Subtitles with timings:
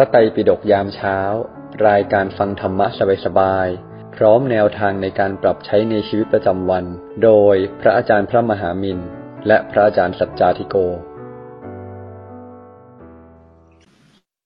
[0.00, 1.18] ระไตรปิฎกยามเช้า
[1.88, 2.86] รายการฟังธรรมะ
[3.24, 6.84] สบายๆ พร้อมแนวทางในการปรับใช้ในชีวิตประจำวัน
[7.24, 8.98] โดยพระอาจารย์พระมหามิน
[9.46, 10.76] และพระอาจารย์สัจจาธิโก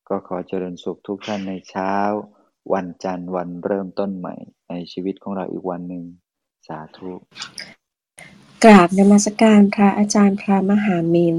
[0.09, 1.95] ก็ขอเจริญสุขทุกท่านในเช้า
[2.75, 4.35] วันจันทร์วันเริ่มต้นใหม่
[4.69, 6.05] ในชีวิตของเราอีกวันหนึ่ง
[6.67, 7.13] สาธุ
[8.65, 11.37] กราบนมัสการพระอาจารย์พระมหามิน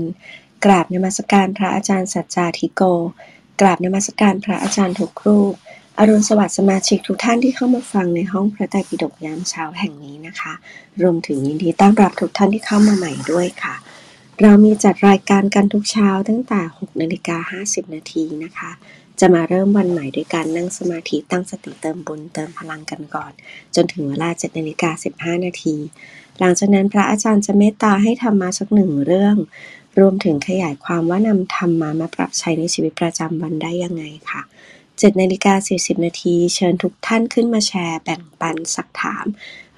[0.65, 2.83] กราบนมัสการพระอาจารย์สัจจาธิโก
[3.63, 5.53] กราบนมัสการพระอาจารย์ทุกรูป
[5.99, 10.53] อรุณสวัสดิ์สมาชิกทุกท่านที่เข้ามาฟังในห้องพระไตรปิฎกยามเช้าแห่งนี้นะคะ
[11.01, 13.75] รวมถึงยินดีต้อนรับทุกท่านที่เข้ามาใหม่ด้วยค่ะ
[14.41, 18.71] เรามีจัดรายการกันทุกเช้าตั้งแต่6นาฬิกา50 นาทีนะคะ
[19.19, 23.31] จะมาเริ่มวันใหม่ด้วยการนั่งสมาธิตั้งสติเติมบุญเติมพลังกันก่อน
[23.75, 24.89] จนถึงเวลา7นาฬิกา
[25.37, 25.75] 15 นาที
[26.39, 29.35] หลังจากนั้นพระอาจารย์จะเมตตาให้ธรรมะสักหนึ่งเรื่อง
[29.99, 34.41] รวมถึงขยายความว่านำธรรมะมาปรับใช้ในชีวิตประจำวันได้ยังไงค่ะ
[34.81, 39.25] 7นาฬิกา40 นาที เชิญทุกท่านขึ้นมาแชร์แบ่งปันซักถาม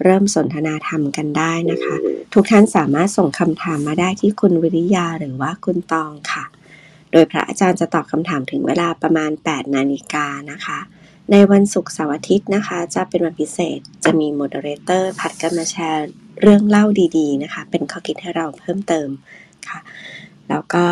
[0.04, 1.96] เริ่มสนทนาธรรมกันได้นะคะ
[2.34, 6.46] ทุกท่านสามารถส่งคำถามมาได้ที่คุณวิริยาหรือว่าคุณตองค่ะ
[7.12, 10.80] โดยพระอาจารย์จะตอบคำถามถึงเวลาประมาณ 8 นาฬิกานะคะ
[11.32, 16.08] ในวันศุกร์เสาร์อาทิตย์นะคะ จะเป็นวันพิเศษจะมี moderator ผลัดกันมาแชร์
[16.42, 16.86] เรื่องเล่า
[17.18, 19.10] ดีๆนะคะ เป็นข้อคิดให้เราเพิ่มเติม
[19.70, 19.80] ค่ะ
[20.50, 20.84] แล้วก็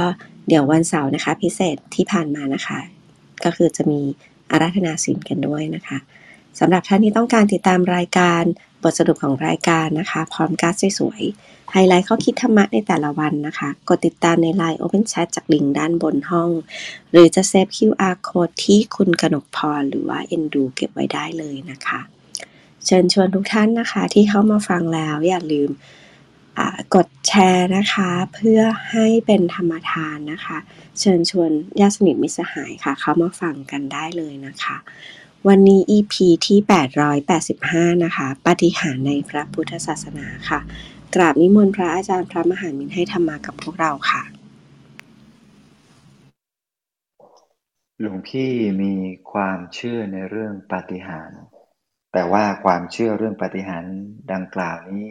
[0.47, 2.79] เดี๋ยววันเสาร์นะคะ พิเศษที่ผ่านมานะคะ
[3.43, 4.01] ก็คือจะมี
[4.51, 5.97] อาราธนาศีลกันด้วยนะคะ
[6.59, 8.43] สำหรับท่านที่ต้องการติดตามรายการ
[8.83, 16.49] บทสรุปของรายการนะคะ พร้อมการ์ดสวยๆไฮไลท์ข้อคิดธรรมะในแต่ละวันนะคะ กดติดตามใน Line Open Chat จากลิงก์ด้านบนห้อง
[17.11, 21.99] หรือจะเซฟ QR Code ที่คุณกนกพรหรือว่า e n d u เก็บไว้ได้เลยนะคะ
[22.85, 25.69] เชิญชวนทุกท่านนะคะที่เข้ามาฟังแล้วอย่าลืม
[26.95, 30.57] กดแชร์นะคะ เพื่อให้เป็นธรรมทานนะคะ
[30.99, 34.77] เชิญชวนญาติสนิทมิตรสหายค่ะ เข้ามาฟังกันได้เลยนะคะ
[35.47, 36.13] วันนี้ EP
[36.45, 36.59] ที่
[37.31, 40.59] 885 นะคะ ปฏิหารในพระพุทธศาสนาค่ะ
[41.15, 44.23] กราบนิมนต์พระอาจารย์พระมหามินให้ธรรมากับพวกเราค่ะ
[47.99, 48.93] หลวงพี่มี
[49.31, 51.39] ความเชื่อในเรื่องปาฏิหาริย์
[52.13, 53.93] แต่ว่าความเชื่อเรื่องปาฏิหาริย์
[54.31, 55.05] ดังกล่าวนี้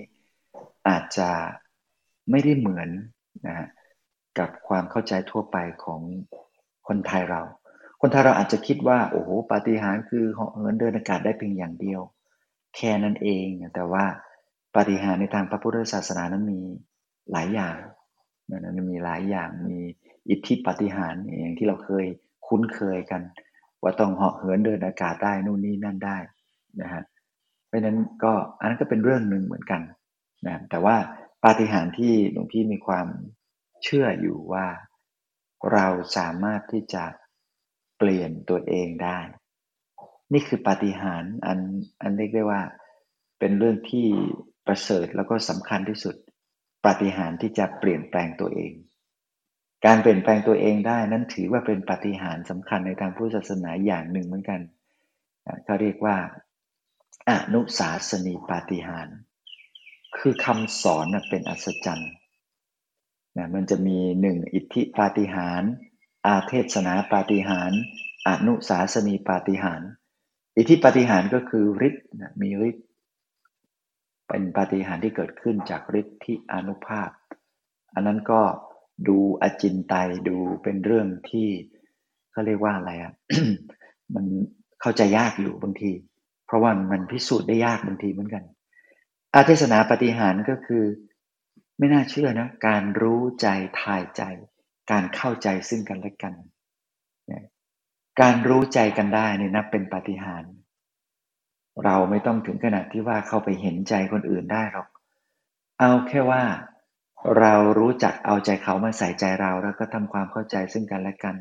[0.88, 1.30] อาจจะ
[2.30, 2.88] ไม่ได้เหมือน
[3.46, 3.68] นะฮะ
[4.38, 6.00] กับความเข้าใจทั่วไปของ
[6.88, 7.42] คนไทยเรา
[8.00, 12.00] คนไทยเราอาจจะคิดว่า โอ้โหปาฏิหาริย์คือเหาะเหินเดินอากาศได้เพียงอย่างเดียว
[12.76, 14.04] แค่นั้นเอง แต่ว่า
[14.74, 16.60] ปาฏิหาริย์ในทางพระพุทธศาสนานั้นมี
[17.32, 17.76] หลายอย่าง
[18.50, 19.78] นะมีหลายอย่างมี
[20.30, 22.06] อิทธิปาฏิหาริย์อย่างที่เราเคย
[22.46, 23.22] คุ้นเคยกัน
[23.82, 26.16] ว่าต้องเหาะเหินเดินอากาศได้นู่นนี่นั่นได้
[26.80, 27.02] นะฮะ
[27.66, 29.80] เพราะนั้นก็อันนั้นก็เป็นเรื่องหนึ่งเหมือนกัน
[30.46, 30.96] นะแต่ว่า
[31.44, 33.06] ปาฏิหาริย์ที่หลวงพี่มีความ
[33.84, 34.66] เชื่ออยู่ว่า
[35.72, 35.86] เรา
[36.16, 37.04] สามารถที่จะ
[37.98, 39.18] เปลี่ยนตัวเองได้
[40.32, 41.58] นี่คือปาฏิหาริย์อัน
[42.02, 42.62] อันเรียกได้ว่า
[43.38, 44.06] เป็นเรื่องที่
[44.66, 46.14] ประเสริฐแล้วก็สำคัญที่สุด
[46.84, 48.72] ปาฏิหาริย์ที่จะเปลี่ยนแปลงตัวเอง
[49.86, 54.60] การเปลี่ยนแปลงตัวเองได้นั้นถือว่าเป็นปาฏิหาริย์สำคัญในทางพุทธศาสนาอย่างหนึ่งเหมือนกัน
[55.64, 56.16] เขาเรียกว่า
[57.30, 59.16] อนุสาสนีปาฏิหาริย์
[60.18, 62.12] คือคำสอนเป็นอัศจรรย์
[63.36, 65.62] นะมันจะมีหนึ่งอิทธิปาฏิหาร
[66.26, 67.72] อาเทศนาปาฏิหาร
[68.28, 69.82] อนุสาสนีปาฏิหาร
[70.56, 72.06] อิทธิปาฏิหารก็คือฤทธิ์
[72.40, 72.86] มีฤทธิ์
[74.28, 77.10] เป็นปาฏิหารที่เกิดขึ้นจากฤทธิ์ที่อนุภาพ
[77.94, 78.40] อันนั้นก็
[79.08, 81.48] ดูอจินไตยดูเป็นเรื่องที่
[82.32, 83.12] เขาเรียกว่าอะไรอะ
[84.14, 84.24] มัน
[84.80, 85.90] เข้าใจยากอยู่บางที
[86.46, 88.44] เพราะว่ามันพิสูจน์ได้ยากบางทีเหมือนกัน
[89.34, 90.84] อาเทศนาปฏิหารก็คือ
[91.78, 93.48] ไม่น่าเชื่อนะการรู้ใจ
[93.80, 94.22] ทายใจ
[94.90, 96.34] การเข้าใจซึ่งกันและกัน
[98.20, 100.44] การรู้ใจกันได้นี่นับเป็นปฏิหาร
[101.84, 104.88] เราไม่ต้องถึงขนาดที่ว่าเข้าไปเห็นใจคนอื่นได้หรอก
[105.80, 106.42] เอาแค่ว่า
[107.38, 111.36] เรารู้จักเอาใจเขามาใส่ใจเราแล้วก็ทำความเข้าใจซึ่งกันและกัน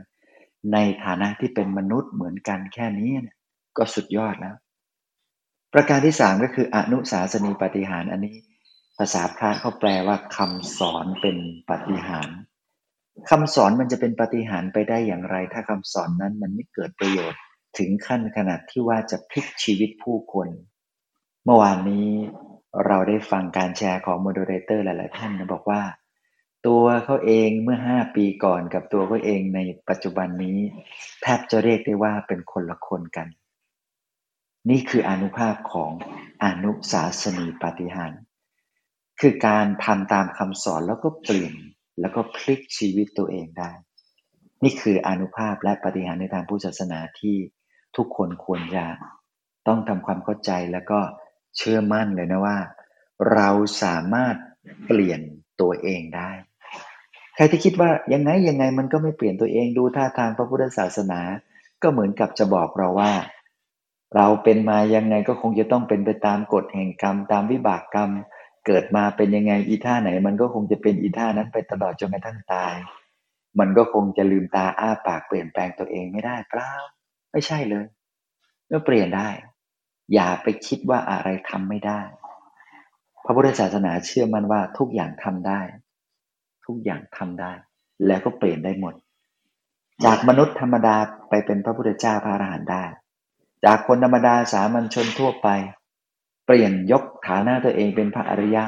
[0.73, 3.09] ในฐานะที่เป็นมนุษย์เหมือนกันแค่นี้
[3.77, 4.55] ก็สุดยอดแล้ว
[5.73, 8.35] ประการที่สามก็คืออนุสาสนีปฏิหารอันนี้
[8.97, 11.37] ภาษาพระเขาแปลว่าคำสอนเป็น
[11.69, 12.29] ปฏิหาร
[13.29, 17.41] คำสอนมันจะเป็นปาฏิหาริย์ไปได้อย่างไร ถ้าคำสอนนั้นมันไม่เกิดประโยชน์
[17.77, 20.47] ถึงขั้นขนาดที่ว่าจะพลิกชีวิตผู้คน
[21.45, 22.07] เมื่อวานนี้
[22.85, 25.81] เราได้ฟังการแชร์ของ moderator หลาย ๆ ท่านนะบอกว่า
[26.67, 29.59] ตัวเขาเองเมื่อห้าปีก่อนกับตัวเขาเองใน
[29.89, 30.57] ปัจจุบันนี้
[31.21, 33.27] แทบจะเรียกได้ว่าเป็นคนละคนกัน
[34.69, 35.91] นี่คืออานุภาพของ
[36.43, 38.13] อนุสาสนีปาฏิหาริย์
[39.19, 41.53] คือการทำตามคำสอนแล้วก็เปลี่ยน
[42.01, 43.71] แล้วก็พลิกชีวิตตัวเองได้
[44.63, 47.37] นี่คืออนุภาพและปฏิหารในทางพุทธศาสนาที่
[47.97, 48.85] ทุกคนควรจะ
[49.67, 50.99] ต้องทำความเข้าใจแล้วก็
[51.57, 52.57] เชื่อมั่นเลยนะว่า
[53.33, 53.49] เรา
[53.83, 54.35] สามารถ
[54.87, 55.21] เปลี่ยน
[55.61, 56.31] ตัวเองได้
[57.35, 61.21] ใครที่คิดว่ายังไงยังไงมันก็ไม่เปลี่ยนตัวเองดูท่าทางพระพุทธศาสนา
[61.81, 63.11] ก็เหมือนกับจะบอกเราว่า
[64.15, 68.09] เราเป็นมายังไงก็คงจะต้องเป็นไปตามกฎแห่งกรรม ตามวิบากกรรม
[68.65, 72.73] เกิดมาเป็นยังไงอีท่าไหน มันก็คงจะเป็นอีท่านั้นไปตลอดจนกระทั่งตาย
[73.59, 76.71] มันก็คงจะลืมตาอ้าปากเปลี่ยนแปลงตัวเองไม่ได้เปล่า
[77.31, 77.85] ไม่ใช่เลย
[78.71, 79.29] ก็เปลี่ยนได้
[80.13, 82.01] อย่าไปคิดว่าอะไรทำไม่ได้
[83.25, 85.61] พระพุทธศาสนาเชื่อมั่นว่าทุกอย่างทำได้
[86.65, 87.51] ทุกอย่างทำได้
[88.07, 88.93] แล้วก็เปลี่ยนได้หมด
[90.05, 90.95] จากมนุษย์ธรรมดา
[91.29, 92.83] ไปเป็นพระพุทธเจ้าพระอรหันต์ได้
[93.65, 95.47] จากคนธรรมดาสามัญชนทั่วไป
[96.45, 98.63] เปลี่ยนยกฐานะตัวเองเป็นพระอริยะ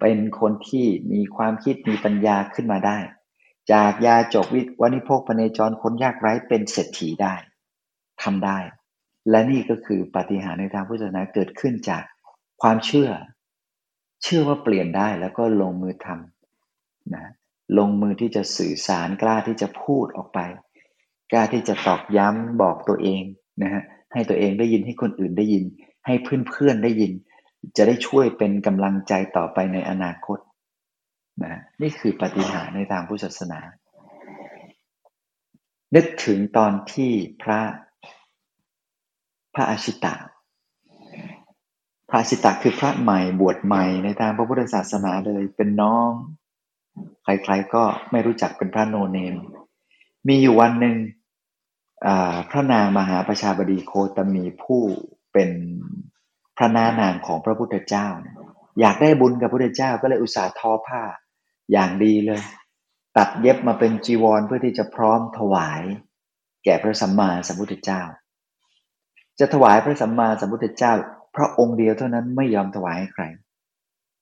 [0.00, 2.98] เป็นคนที่มีความคิดมีปัญญาขึ้นมาได้
[3.72, 7.34] จากยาจกวิวันิพกพเนจรคนยากไร้เป็นเศรษฐีได้
[8.22, 8.58] ทำได้
[9.30, 12.02] และนี่ก็คือปฏิหารในทางพุทธศาสนาเกิดขึ้นจาก
[12.62, 13.10] ความเชื่อ
[14.22, 17.32] เชื่อว่าเปลี่ยนได้แล้วก็ลงมือทำนะ
[17.78, 20.38] ลงมือที่จะสื่อสารกล้าที่จะพูดออกไป
[21.32, 23.22] กล้าที่จะตอกย้ำบอกตัวเอง
[23.62, 25.64] นะฮะ ให้ตัวเองได้ยินให้คนอื่นได้ยิน
[26.06, 27.12] ให้เพื่อนๆได้ยิน
[27.76, 30.38] จะได้ช่วยเป็นกำลังใจต่อไปในอนาคต
[31.44, 33.60] นะนี่คือปฏิหารในทางพุทธศาสนา
[35.94, 37.12] นึกถึงตอนที่
[37.42, 37.60] พระ
[39.54, 40.14] พระอาชิตะ
[42.08, 46.10] พระอาชิตะคือพระใหม่บวชใหม่ในทางพระพุทธศาสนาเลยเป็นน้อง
[47.22, 49.36] ใครๆก็ไม่รู้จักเป็นพระโนเนม
[50.28, 50.96] มีอยู่วันหนึ่ง
[52.50, 54.82] พระนางมหาประชาบดีโคตมีผู้
[55.32, 55.50] เป็น
[56.56, 58.06] พระนานางของพระพุทธเจ้า
[58.80, 61.02] อยากได้บุญกับพระพุทธเจ้าก็เลยอุตส่าห์ทอผ้า
[61.72, 62.42] อย่างดีเลย
[63.16, 65.82] ตัดเย็บมาเป็นจีวรเพื่อที่จะพร้อมถวาย
[66.64, 68.02] แก่พระสัมมาสัมพุทธเจ้า
[69.38, 70.92] จะถวายพระสัมมาสัมพุทธเจ้า
[71.36, 73.24] พระองค์เดียวเท่านั้นไม่ยอมถวายให้ใคร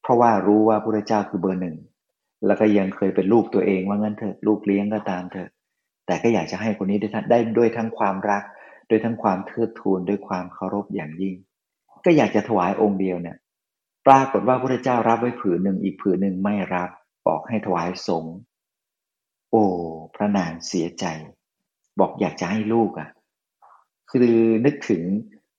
[0.02, 1.76] เพราะว่ารู้ว่าพระพุทธเจ้าคือเบอร์หนึ่ง
[2.46, 5.50] แล้วก็ยังเคยเป็นลูกตัวเองว่างั้นเถอะลูกเลี้ยงก็ตามเถอะ
[6.08, 8.42] แต่ก็อยากจะให้คนนี้ได้ได้ด้วยทั้งความรัก
[8.90, 11.34] ด้วยทั้งความเทิดทูนด้วยความเคารพอย่างยิ่ง
[12.04, 13.36] ก็อยากจะถวายองค์เดียวเนี่ย
[14.06, 16.90] ปรากฏว่าพระเจ้ารับไว้ผืนหนึ่งอีกผืนหนึ่งไม่รับ
[17.26, 18.34] บอกให้ถวายสงฆ์
[19.50, 19.64] โอ้
[20.14, 21.04] พระนางเสียใจ
[22.00, 23.08] บอกอยากจะให้ลูกอะ่ะ
[24.10, 24.30] คือ
[24.64, 25.02] นึกถึง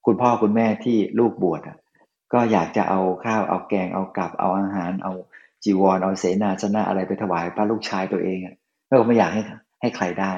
[0.06, 1.76] คุณพ่อคุณแม่ที่ลูกบวชอะ
[2.32, 5.12] ก็อยากจะเอาข้าวเอาแกงเอากับเอาอาหาร เอา
[5.64, 8.54] จีวรเอาเสนาสนะอะไรไปถวายพระลูกชายตัวเองอะ
[8.88, 9.42] ก็ไม่อยากให้
[9.80, 10.34] ให้ใครได้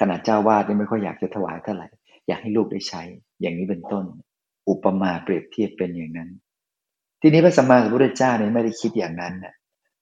[0.00, 1.88] ขนาดเจ้าวาดนี่ไม่ค่อยอยากจะถวายเท่าไหร่
[2.26, 3.02] อยากให้ลูกได้ใช้
[3.40, 4.04] อย่างนี้เป็นต้น
[4.68, 6.30] อุปมาเปรียบเทียบเป็นอย่างนั้น
[7.20, 9.54] ทีนี้พระสัมมาสัมพุทธเจ้าเนี่ยไม่ได้คิดอย่างนั้นนะ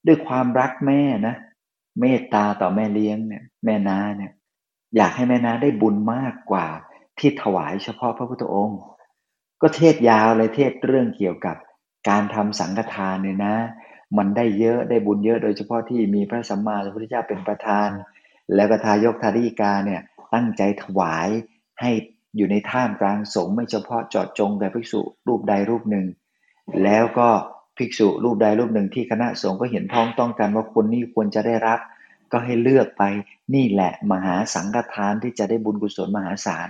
[0.07, 1.35] ด้วยความรักแม่นะ
[1.99, 4.31] เมตตาต่อแม่เลี้ยงเนี่ยแม่นาเนี่ย
[4.95, 6.67] อยากให้แม่นาได้บุญมากกว่า
[7.19, 8.81] ที่ถวายเฉพาะพระพุทธองค์
[9.61, 11.55] ก็เทศยาวเลยเทศเรื่องเกี่ยวกับ
[12.09, 13.55] การทำสังฆทานเนี่ยนะ
[14.17, 17.89] มันได้เยอะได้บุญเยอะโดยเฉพาะที่มีพระสัมมาสัมพุทธเจ้าเป็นประธาน
[18.55, 20.01] แล้วก็ทายกทาริกาเนี่ย
[20.33, 21.29] ตั้งใจถวาย
[21.81, 21.91] ให้
[22.37, 26.05] อยู่ในท่ามกลางสงฆ์ไม่เฉพาะเจาะจงแต่ภิกษุรูปใดรูปหนึ่ง
[26.83, 27.29] แล้วก็
[27.77, 31.79] ภิกษุรูปใดรูปหนึ่งที่คณะสงฆ์ก็เห็นพ้องต้องกันว่าคนนี้ควรจะได้รับ
[32.31, 33.03] ก็ให้เลือกไป
[33.55, 36.69] นี่แหละมหาสังฆทานที่จะได้บุญกุศลมหาศาล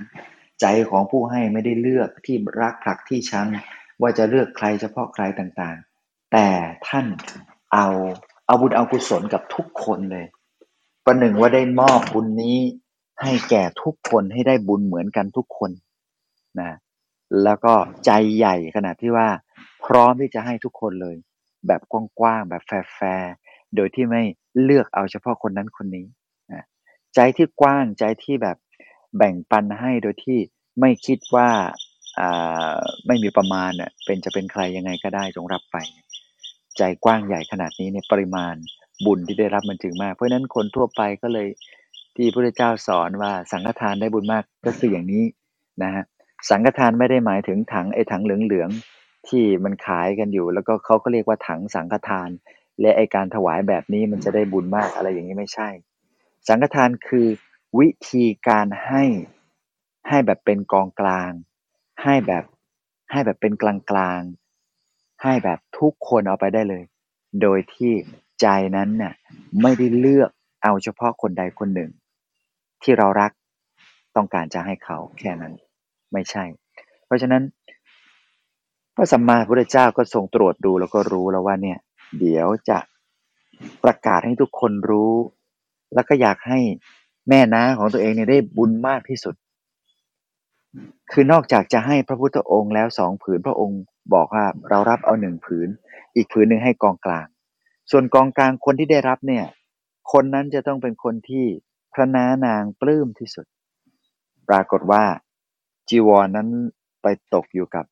[0.62, 3.48] ใจของผู้ให้ไม่ได้เลือกที่รักผลักที่ชัง
[4.02, 6.48] ว่าจะเลือกใครเฉพาะใครต่างๆ แต่
[6.88, 7.06] ท่าน
[7.74, 7.88] เอา
[8.48, 10.26] เอาบุญเอากุศลกับทุกคนเลย
[11.06, 12.58] ประหนึ่งว่าได้มอบบุญนี้
[13.22, 15.72] ให้แก่ทุกคนให้ได้บุญเหมือนกันทุกคน
[16.62, 16.72] นะ
[17.44, 17.74] แล้วก็
[18.06, 19.28] ใจใหญ่ขนาดที่ว่า
[19.86, 21.16] พร้อมที่จะให้ทุกคนเลย
[21.68, 21.94] แบบก
[22.24, 22.64] ว้างๆแบบ
[22.96, 23.34] แฟร์
[23.76, 24.24] โดยที่ไม่
[24.64, 26.06] เลือกเอาเฉพาะคนนั้นคนนี้
[26.52, 26.64] นะ
[27.16, 28.58] ใจที่กว้างใจที่แบบ
[29.18, 30.40] แบ่งปันให้โดยที่
[30.80, 31.50] ไม่คิดว่า
[33.08, 33.72] ไม่มีประมาณ
[34.06, 35.78] เป็นจะเป็นใครยังไงก็ได้จงรับไป
[36.78, 38.56] ใจกว้างใหญ่ขนาดนี้เนี่ยปริมาณ
[39.06, 41.48] บุญที่ได้รับมันจึงมาก เพราะฉะนั้นคนทั่วไปก็เลย
[42.16, 45.24] ที่พระเจ้าสอนว่าสังฆทานได้บุญมากก็คืออย่างนี้
[45.84, 46.04] นะฮะ
[46.50, 52.30] สังฆทานไม่ได้หมายถึงถังไอ้ถังเหลืองๆที่มันขายกันอยู่ แล้วก็เขาก็เรียกว่าถังสังฆทาน
[52.82, 55.70] และไอการถวายแบบนี้มันจะได้บุญมากอะไรอย่างนี้ไม่ใช่
[56.48, 57.28] สังฆทานคือ
[57.80, 59.04] วิธีการให้
[60.10, 61.32] ให้แบบเป็นกองกลาง
[62.04, 62.44] ให้แบบ
[63.12, 64.22] ให้แบบเป็นกลางกลาง
[65.24, 66.84] ให้แบบทุกคนเอาไปได้เลย
[67.42, 67.94] โดยที่
[68.42, 69.14] ใจนั้นน่ะ
[69.62, 70.30] ไม่ได้เลือก
[70.64, 71.92] เอาเฉพาะคนใดคนหนึ่ง
[72.84, 73.32] ที่เรารัก
[74.16, 75.54] ต้องการจะให้เขาแค่นั้น
[76.14, 76.44] ไม่ใช่
[77.06, 77.44] เพราะฉะนั้น
[78.96, 81.80] พระสัมมาพุทธเจ้าก็ทรงตรวจดูแล้วก็รู้แล้วว่าเนี่ย
[82.20, 82.80] เดี๋ยวจะ
[83.84, 85.14] ประกาศให้ทุกคนรู้
[85.94, 86.60] แล้วก็อยากให้
[87.30, 89.36] แม่น้าของตัวเองเนี่ยได้บุญมากที่สุด
[91.12, 93.82] คือนอกจากจะให้พระพุทธองค์แล้วสองผืนพระองค์
[94.14, 95.68] บอกว่าเรารับเอาหนึ่งผืน
[96.16, 97.28] อีกผืนหนึ่งให้กองกลาง
[97.92, 99.46] ส่วนกองกลางคนที่ได้รับเนี่ย
[100.12, 101.46] คนนั้นจะต้องเป็นคนที่
[101.94, 103.46] พระน้านางปลื้มที่สุด
[104.50, 105.04] ปรากฏว่า
[105.90, 106.50] จีวรนนั้น
[107.02, 107.86] ไปตกอยู่กับ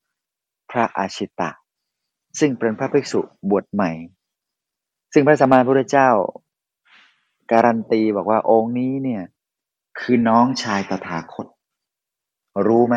[0.71, 1.49] พระอาชิตะ
[2.39, 3.19] ซึ่งเป็นพระภิกษุ
[3.49, 3.91] บวชใหม่
[5.13, 6.09] ซึ่งพระสัมมาสัมพุทธเจ้า
[7.51, 9.23] การันตีบอกว่าองค์นี้เนี่ย
[9.99, 11.47] คือน้องชายตถาคต
[12.67, 12.95] รู้ไหม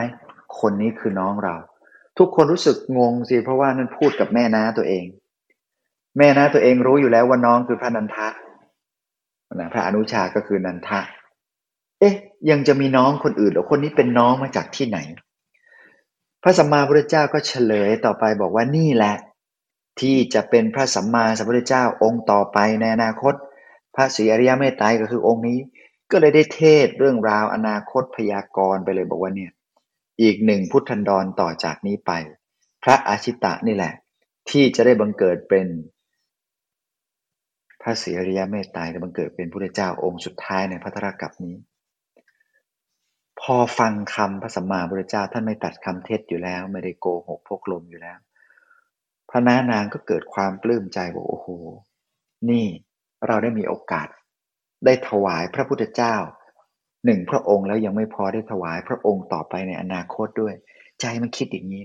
[0.61, 1.57] คนนี้คือน้องเรา
[2.19, 5.05] ทุกคนรู้สึกงงสิเพราะว่านั่นพูดกับแม่น้าตัวเอง
[6.19, 8.29] แม่น้าตัวเองรู้อยู่แล้วว่าน้องคือพระนันทะ
[9.55, 11.01] นะพระอนุชาก็คือนันทะ
[12.01, 12.15] เอ๊ะ
[12.51, 14.99] ยังจะมีน้องคนอื่นหรือคนนี้เป็นน้องมาจากที่ไหน
[16.43, 19.17] พระสัมมาพุทธเจ้าก็เฉลยต่อไปบอกว่านี่แหละ
[20.01, 23.35] ที่จะเป็นพระสัมมาสัมพุทธเจ้าองค์ต่อไปในอนาคต
[23.95, 25.59] พระศรีอริยเมตไตรก็คือองค์นี้
[26.11, 29.53] ก็เลยได้เทศเรื่องราวอนาคตพยากรณ์ไปเลยบอกว่าเนี่ย
[30.23, 32.11] อีกหนึ่งพุทธันดรต่อจากนี้ไป
[32.83, 33.93] พระอาชิตะนี่แหละ
[34.51, 35.67] ที่จะได้บังเกิดเป็น
[37.87, 41.57] ระศรีอริยเมตไตรจะบังเกิดเป็นพระเจ้าองค์สุดท้ายในพัทธกับนี้
[43.41, 48.19] พอฟังคำพระสัมมาพุทธเจ้าท่านไม่ตัดคำเท็จอยู่แล้ว ไม่ได้โกหกพกลมอยู่แล้ว
[49.31, 51.49] พระนานางก็เกิดความปลื้มใจบอกโอ้โห
[52.51, 52.67] นี่
[53.27, 54.09] เราได้มีโอกาส
[54.85, 56.15] ได้ถวายพระพุทธเจ้า
[57.05, 60.55] หนึ่งพระองค์แล้วยังไม่พอได้ถวายพระองค์ต่อไปในอนาคตด้วย
[61.01, 61.83] ใจมันคิดอย่างนี้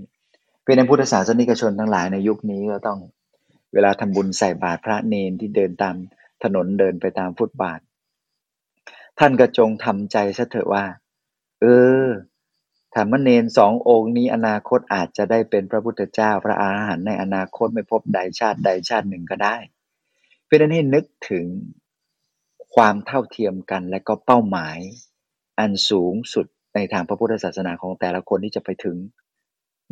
[0.63, 2.99] เป็นในพุทธศาสนิกชนทั้งหลายในยุคนี้ก็ต้อง
[3.73, 5.95] เวลาทำบุญใส่บาตรพระเนนที่เดินตาม
[6.43, 7.79] ถนนเดินไปตามฟุตบาท
[9.19, 10.85] ท่านก็จงทำใจซะเถอะว่า
[11.61, 11.65] เอ
[12.05, 12.07] อ
[12.95, 19.55] ธรรมเนนสององค์นี้อนาคตอาจจะได้เป็นพระพุทธเจ้าพระอาหารหันต์ในอนาคตไม่พบใดชาติใดชาติหนึ่งก็ได้
[20.45, 21.45] เพื่อนั้นให้นึกถึง
[22.75, 24.77] ความเท่าเทียมกันและก็เป้าหมาย
[25.59, 28.97] อันสูงสุดในทางพระพุทธศาสนาของแต่ละคนที่จะไปถึง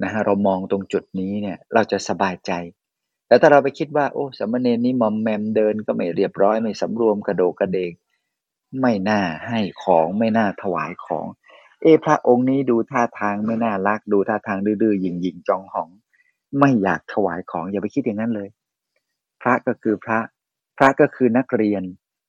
[0.03, 2.51] นะฮะเรามองตรงจุดนี้เนี่ยเราจะสบายใจ
[3.29, 7.93] แต่ถ้าเราไปคิดว่า โอ้สมณเณรนี่มอมแมมเดินก็ไม่เรียบร้อยไม่สำรวมกระโดกกระเดก
[8.81, 11.25] ไม่น่าให้ของไม่น่าถวายของ
[11.81, 15.89] เอพระองค์นี้ดูท่าทางไม่น่ารัก ดูท่าทางดื้อๆยิงยิงจองหอง
[16.59, 18.50] ไม่อยากถวายของอย่าไปคิดอย่างนั้นเลย
[19.41, 20.19] พระก็คือพระ
[20.77, 21.83] พระก็คือนักเรียน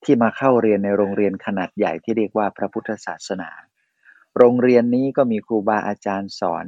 [0.04, 3.50] ที่มาเข้าเรียนในโรงเรียนขนาดใหญ่ที่เรียกว่าพระพุทธศาสนา
[4.38, 6.64] โรงเรียนนี้ก็มีครูบาอาจารย์สอน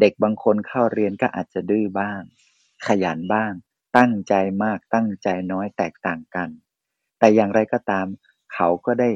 [0.00, 2.20] เด็กบางคนเข้าเรียนก็อาจจะดื้อบ้าง
[2.86, 3.52] ขยันบ้าง
[3.98, 4.34] ตั้งใจ
[4.64, 6.48] มากตั้งใจน้อยแตกต่างกัน
[7.18, 8.06] แต่อย่างไรก็ตาม
[8.54, 9.10] เขาก็ได้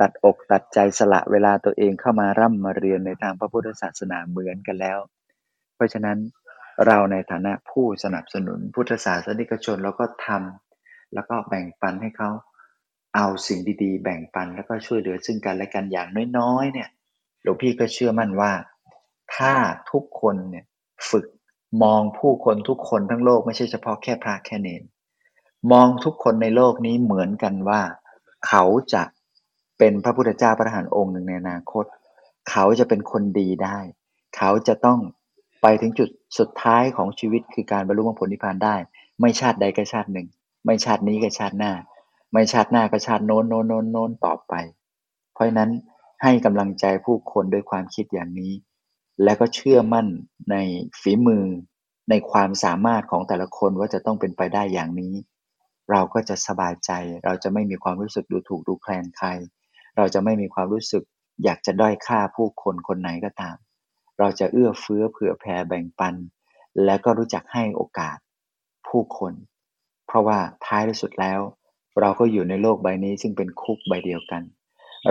[0.00, 4.98] ตัดอกตัดใจสละเวลาตัวเองเข้ามาร่ำมาเรียนในทางพระพุทธศาสนาเหมือนกันแล้ว
[5.74, 6.18] เพราะฉะนั้น
[6.86, 12.30] เราในฐานะผู้สนับสนุนพุทธศาสนิกชนเราก็ทำแล้วก็แบ่งปันให้เขา
[13.16, 16.08] เอาสิ่งดีๆ แบ่งปันแล้วก็ช่วยเหลือซึ่งกันและกันอย่าง
[16.38, 16.88] น้อยๆเนี่ย
[17.42, 18.52] หลวงพี่ก็เชื่อมั่นว่า
[19.34, 19.52] ถ้า
[19.90, 20.64] ทุกคนเนี่ย
[21.10, 21.26] ฝึก
[21.82, 24.82] มองผู้คนทุกคนทั้งโลกไม่ใช่เฉพาะแค่พระแค่เนน
[25.72, 27.80] มองทุกคนในโลกนี้เหมือนกันว่า
[28.46, 29.02] เขาจะ
[29.78, 31.84] เป็นพระพุทธเจ้าพระทหารองค์หนึ่งในอนาคต
[32.50, 33.78] เขาจะเป็นคนดีได้
[34.36, 34.98] เขาจะต้อง
[35.62, 36.08] ไปถึงจุด
[36.38, 38.76] สุดท้ายของชีวิตคือการบรรลุมรรคผลนิพพานได้
[39.20, 40.26] ไม่ชาติใดก็ชาติหนึ่ง
[40.64, 41.72] ไม่ชาตินี้ก็ชาติหน้า
[42.32, 44.54] ไม่ชาติหน้าก็ชาติโน้นโน้นโน้นโน้นต่อไป
[45.32, 45.70] เพราะฉะนั้น
[46.22, 48.52] ให้กำลังใจผู้คนด้วยความคิดอย่างนี้
[49.24, 50.06] และก็เชื่อมั่น
[50.50, 50.56] ใน
[51.00, 51.44] ฝีมือ
[52.10, 55.14] ในความสามารถของแต่ละคนว่าจะต้องเป็นไปได้อย่างนี้
[55.90, 56.90] เราก็จะสบายใจ
[57.24, 59.28] เราจะไม่มีความรู้สึกดูถูกดูแคลนใคร
[59.96, 61.02] เราจะไม่มีความรู้สึก
[61.44, 63.56] อยากจะด้อยค่าผู้คนคนไหนก็ตาม
[64.18, 66.14] เราจะเอื้อเฟื้อเผื่อแผ่แบ่งปัน
[66.84, 68.18] และก็รู้จักให้โอกาส
[68.88, 69.32] ผู้คน
[70.06, 71.40] เพราะว่าท้ายที่สุดแล้ว
[72.00, 74.42] เราก็อยู่ในโลกใบนี้ซึ่งเป็นคุกใบเดียวกัน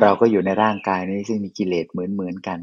[0.02, 2.60] เราก็อยู่ในร่างกายนี้ซึ่งมีกิเลสเหมือนเหมือนกัน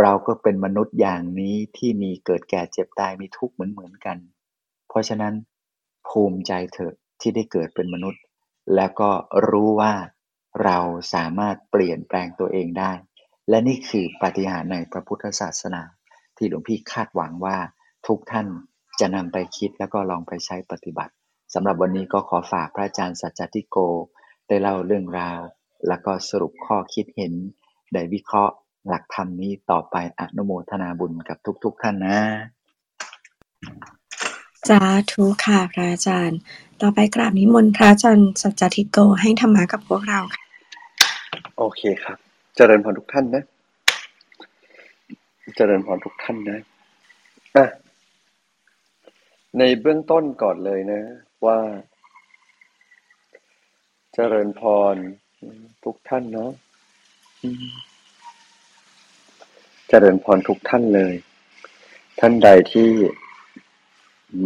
[0.00, 4.18] เราก็เป็นมนุษย์อย่างนี้ที่มีเกิดแก่เจ็บตายมีทุกข์เหมือนเหมือนกัน
[4.88, 5.34] เพราะฉะนั้น
[6.08, 8.22] ภูมิใจเถอะที่ได้เกิดเป็นมนุษย์
[8.74, 9.10] แล้วก็
[9.48, 9.92] รู้ว่า
[10.64, 10.78] เรา
[11.14, 12.92] สามารถเปลี่ยนแปลงตัวเองได้
[13.48, 15.82] และนี่คือปฏิหารในพระพุทธศาสนา
[16.36, 17.56] ที่หลวงพี่คาดหวังว่า
[18.06, 18.46] ทุกท่าน
[19.00, 21.12] จะนำไปคิดแล้วก็ลองไปใช้ปฏิบัติ
[21.54, 23.76] สำหรับวันนี้ก็ขอฝากพระอาจารย์สัจจติโก
[24.48, 25.40] ได้เล่าเรื่องราว
[25.88, 27.32] แล้วก็สรุปข้อคิดเห็น
[27.92, 28.54] ได้วิเคราะห์
[28.88, 32.18] หลักธรรมนี้ต่อไปอนุโมทนาบุญกับทุกๆท่านนะ
[34.68, 34.80] สา
[35.10, 36.38] ธุค่ะพระอาจารย์
[36.80, 40.44] ต่อไปกราบนิมนต์พระอาจารย์สัจจทิโกให้ธรรมะกับพวกเราค่ะ
[41.58, 42.18] โอเคครับ
[42.56, 43.44] เจริญพรทุกท่านนะ
[45.56, 46.60] เจริญพรทุกท่านนะ
[47.56, 47.66] อะ
[49.58, 51.02] ในเบื้องต้นก่อนเลยนะ
[51.46, 51.58] ว่า
[54.14, 54.62] เจริญพ
[54.94, 54.96] ร
[55.82, 56.50] พทุกท่านเนาะ
[59.88, 61.14] เจริญพรทุกท่านเลย
[62.20, 62.88] ท่านใดที่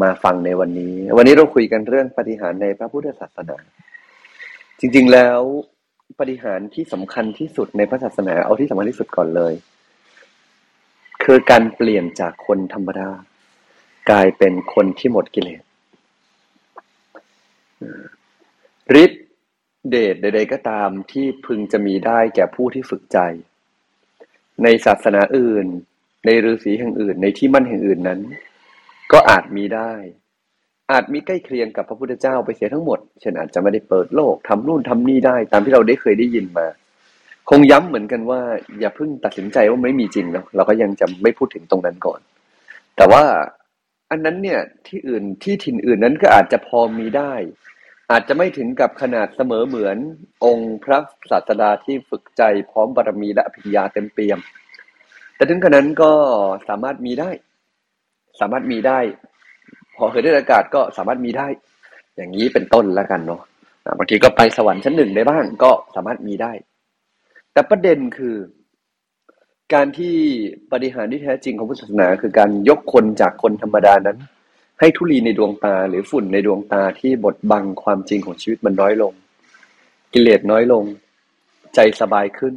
[0.03, 3.59] มาฟังในวันนี้ วันนี้เราคุยกันเรื่องปฏิหารในพระพุทธศาสนา
[4.81, 5.41] จริงๆแล้ว
[6.21, 9.55] ปฏิหารที่สำคัญที่สุดในพระศาสนาเอาที่สำคัญที่สุดก่อนเลย
[11.23, 13.11] คือการเปลี่ยนจากคนธรรมดา
[14.11, 15.63] กลายเป็นคนที่หมดกิเลส
[19.03, 19.19] ฤทธิ
[19.89, 23.19] เดชใด ๆ ก็ตามที่พึงจะมีได้แก่ผู้ที่ฝึกใจ
[24.63, 25.67] ในศาสนาอื่น
[26.27, 28.21] ในฤาษีแห่งอื่น ในที่มั่นแห่งอื่นนั้น
[29.13, 29.93] ก็อาจมีได้
[30.93, 36.67] อาจมีใกล้เคียงกับพระพุทธเจ้าไปเสียทั้งหมด เช่นอาจจะไม่ได้เปิดโลกทำนู่นทำนี่ได้ ตามที่เราได้เคยได้ยินมา
[37.51, 38.41] คงย้ำเหมือนกันว่า
[38.81, 42.21] อย่าเพิ่งตัดสินใจว่าไม่มีจริงเนาะเราก็ยังจะไม่พูดถึงตรงนั้นก่อน
[42.97, 43.25] แต่ว่า
[44.11, 47.33] อันนั้นเนี่ยที่อื่นที่ถิ่นอื่นนั้นก็อาจจะพอมีได้
[48.13, 49.97] อาจจะไม่ถึงกับขนาดเสมอเหมือน
[50.45, 50.99] องค์พระ
[51.31, 54.39] ศาสดาที่ฝึกใจพร้อมบารมีและพิญญาเต็มเปี่ยม
[55.37, 56.13] แต่ถึงขนาดนั้นก็
[56.69, 57.31] สามารถมีได้
[58.41, 58.99] สามารถมีได้
[59.97, 61.49] พอเคยได้อากาศก็สามารถมีได้
[62.17, 63.41] อย่างนี้เป็นต้นแล้วกันเนาะ
[63.99, 66.53] บางทีก็ไปสวรรค์ชั้นหนึ่งได้บ้างก็สามารถมีได้
[67.53, 68.37] แต่ประเด็นคือ
[69.75, 70.17] การที่
[70.73, 74.19] ปฏิหารที่แท้จริงของพุทธศาสนา คือการยกคนจากคนธรรมดานั้น
[74.85, 79.13] ให้ทุลีในดวงตาหรือฝุ่นในดวงตาที่บดบังความจริงของชีวิตมันน้อยลง
[80.13, 80.85] กิเลสน้อยลง
[81.75, 82.55] ใจสบายขึ้น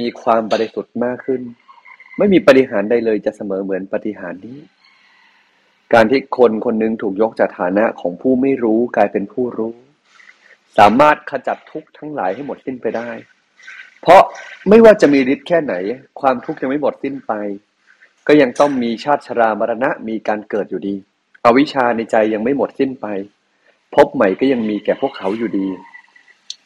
[0.00, 1.42] มีความบริสุทธิ์มากขึ้น
[2.18, 4.58] ไม่มีปฏิหารใดเลยจะเสมอเหมือนปฏิหารนี้
[5.92, 9.74] การที่คนคนหนึ่งถูกยกจากฐานะของผู้ไม่รู้กลายเป็นผู้รู้
[10.78, 13.10] สามารถขจัดทุกข์ทั้งหลายให้หมดสิ้นไปได้
[14.00, 14.22] เพราะ
[14.68, 15.74] ไม่ว่าจะมีฤทธิ์แค่ไหน
[16.20, 17.32] ความทุกข์ยังไม่หมดสิ้นไป
[18.26, 20.94] ก็ยังต้องมีชาติชรามรณะมีการเกิดอยู่ดี
[21.44, 23.06] อวิชชาในใจยังไม่หมดสิ้นไป
[23.94, 25.66] พบใหม่ก็ยังมีแก่พวกเขาอยู่ดี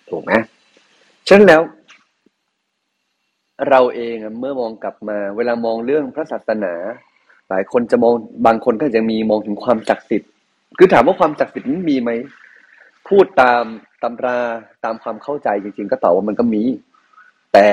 [0.08, 0.32] ถูกไหม
[1.26, 1.62] ฉะนั้นแล้ว
[3.68, 6.74] เราเองเมื่อมองกลับมา เวลามองเรื่องพระศาสนา
[7.48, 8.14] หลายคนจะมอง
[8.46, 10.30] บางคนก็จะมีมองถึงความศักดิ์สิทธิ์
[10.78, 12.10] คือถามว่าความศักดิ์สิทธิ์นั้นมีไหม
[13.08, 13.62] พูดตาม
[14.02, 14.38] ตำรา
[14.84, 16.62] ตามความเข้าใจจริง ๆ ก็ตอบว่ามันก็มี
[17.52, 17.68] แต่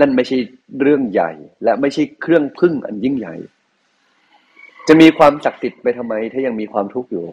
[0.00, 0.38] นั่นไม่ใช่
[0.80, 1.30] เรื่องใหญ่
[1.64, 3.34] และไม่ใช่เครื่องพึ่งอันยิ่งใหญ่
[4.88, 7.26] จะมีความศักดิ์สิทธิ์ไปทำไมถ้ายังมีความทุกข์อยู่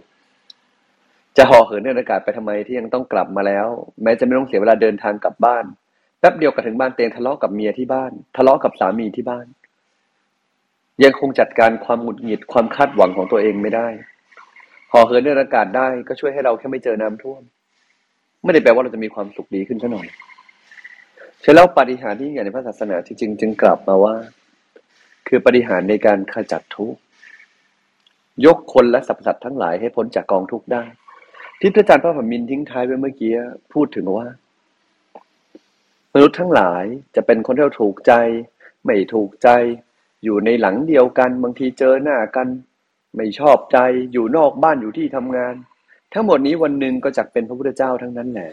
[1.37, 3.67] จะห่อเหินในอากาศไปทำไมที่ยังต้องกลับมาแล้ว
[4.03, 5.65] แม้จะไม่ต้องเสียเวลาเดินทางกลับบ้าน
[6.19, 9.45] แป๊บเดียวก็ถึงบ้านเตียงทะเลาะกับเมียที่บ้าน ทะเลาะกับสามีที่บ้าน
[11.03, 13.87] ยังคงจัดการความหงุดหงิดความคาดหวังของตัวเองไม่ได้
[14.91, 17.41] ห่อเหินในอากาศได้ก็ช่วยให้เราแค่ไม่เจอน้ำท่วม
[18.43, 20.07] ไม่ได้แปลว่าเราจะมีความสุขดีขึ้นซะหน่อย
[21.43, 24.15] ใช่แล้วปฏิหารที่ใหญ่ในพระศาสนาจริงๆจึงกลับมาว่า
[25.27, 26.99] คือปฏิหารในการขจัดทุกข์
[28.45, 30.83] ยกคนและสรรพสัตว์ทั้งหลายให้พ้นจากกองทุกข์ได้
[31.59, 33.31] ที่พระอาจารย์พระพมินทิ้งท้ายไว้เมื่อกี้
[33.73, 34.27] พูดถึงว่า
[36.13, 36.83] มนุษย์ทั้งหลาย
[37.15, 38.13] จะเป็นคนที่เราถูกใจ
[38.85, 39.49] ไม่ถูกใจ
[40.23, 42.47] อยู่ในหลังเดียวกัน บางทีเจอหน้ากัน
[43.15, 43.77] ไม่ชอบใจ
[44.13, 45.55] อยู่นอกบ้านอยู่ที่ทำงาน
[46.13, 48.51] ทั้งหมดนี้วันหนึ่งก็จะเป็นพระพุทธเจ้าทั้งนั้นแหละ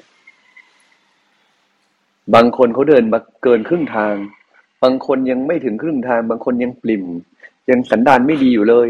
[2.34, 4.14] บางคนเขาเดินมาเกินครึ่งทาง
[4.82, 7.04] บางคนยังไม่ถึงครึ่งทาง บางคนยังปลิ่ม
[7.70, 8.88] ยังสันดานไม่ดีอยู่เลย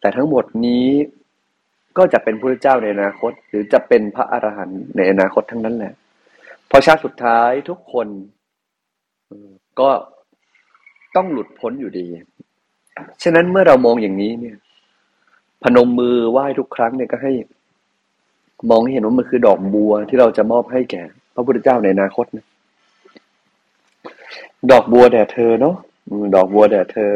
[0.00, 0.88] แต่ทั้งหมดนี้
[1.96, 5.92] ก็จะเป็นพระเจ้าในอนาคต หรือจะเป็นพระอรหันต์ในอนาคตทั้งนั้นแหละ
[6.70, 8.08] พอชาติสุดท้ายทุกคน
[9.80, 9.90] ก็
[11.16, 12.06] ต้องหลุดพ้นอยู่ดี
[13.22, 14.56] ฉะนั้นเมื่อเรามองอย่างนี้เนี่ย
[15.62, 17.32] พนมมือไหว้ทุกครั้งเนี่ยก็ให้
[18.70, 21.02] มองให้เห็นว่ามันคือดอกบัวที่เราจะมอบให้แก่
[21.34, 22.46] พระพุทธเจ้าในอนาคตนะ
[24.70, 25.76] ดอกบัวแด่เธอเนาะ
[26.34, 27.12] ดอกบัวแด่เธอ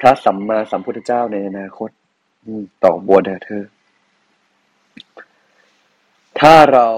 [0.00, 1.90] พระสัมมาสัมพุทธเจ้าในอนาคต
[2.84, 3.62] ดอกบัวแด่เธอ
[6.40, 6.88] ถ้าเรา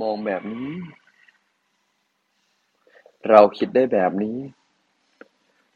[0.00, 0.70] มองแบบนี้
[3.30, 4.38] เราคิดได้แบบนี้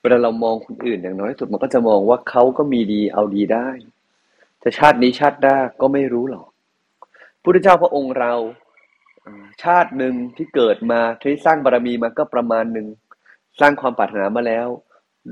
[0.01, 3.69] เวลาเรามองคนอื่นอย่างน้อยสุดมันก็จะมองว่าเขาก็มีดีเอาดีได้
[4.61, 6.49] แต่ชาตินี้ชาติหน้าก็ไม่รู้หรอก
[7.43, 8.33] พุทธเจ้าพระองค์เรา
[9.63, 12.87] ชาติหนึ่งที่เกิดมาที่สร้างบารมีมาก็ประมาณหนึ่ง
[13.61, 14.69] สร้างความปรารถนามาแล้ว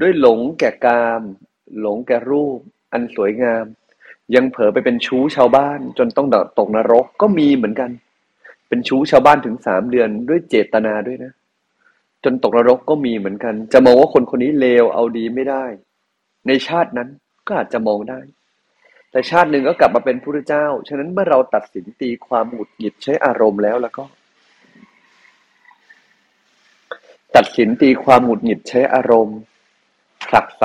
[0.00, 1.22] ด้วยหลงแก่กาม
[1.80, 2.58] หลงแก่รูป
[2.92, 3.64] อันสวยงาม
[4.34, 6.28] ยังเผลอไปเป็นชู้ชาวบ้าน จนต้อง
[6.58, 7.90] ตกนรกก็มีเหมือนกัน
[8.68, 11.32] เป็นชู้ชาวบ้านถึงสามเดือนด้วยเจตนาด้วยนะ
[12.24, 15.64] จนตกนรกก็มีเหมือนกัน จะมองว่าคนคนนี้เลวเอาดีไม่ได้
[16.46, 17.08] ในชาตินั้น
[17.46, 18.20] ก็อาจจะมองได้
[19.14, 24.04] แต่ชาติหนึ่งก็กลับมาเป็นพระเจ้า ฉะนั้นเมื่อเราตัดสินตีความหงุดหงิดใช้อารมณ์แล้วแล้วก็
[27.36, 29.38] ตัดสินตีความหงุดหงิดใช้อารมณ์
[30.26, 30.64] ผลักใส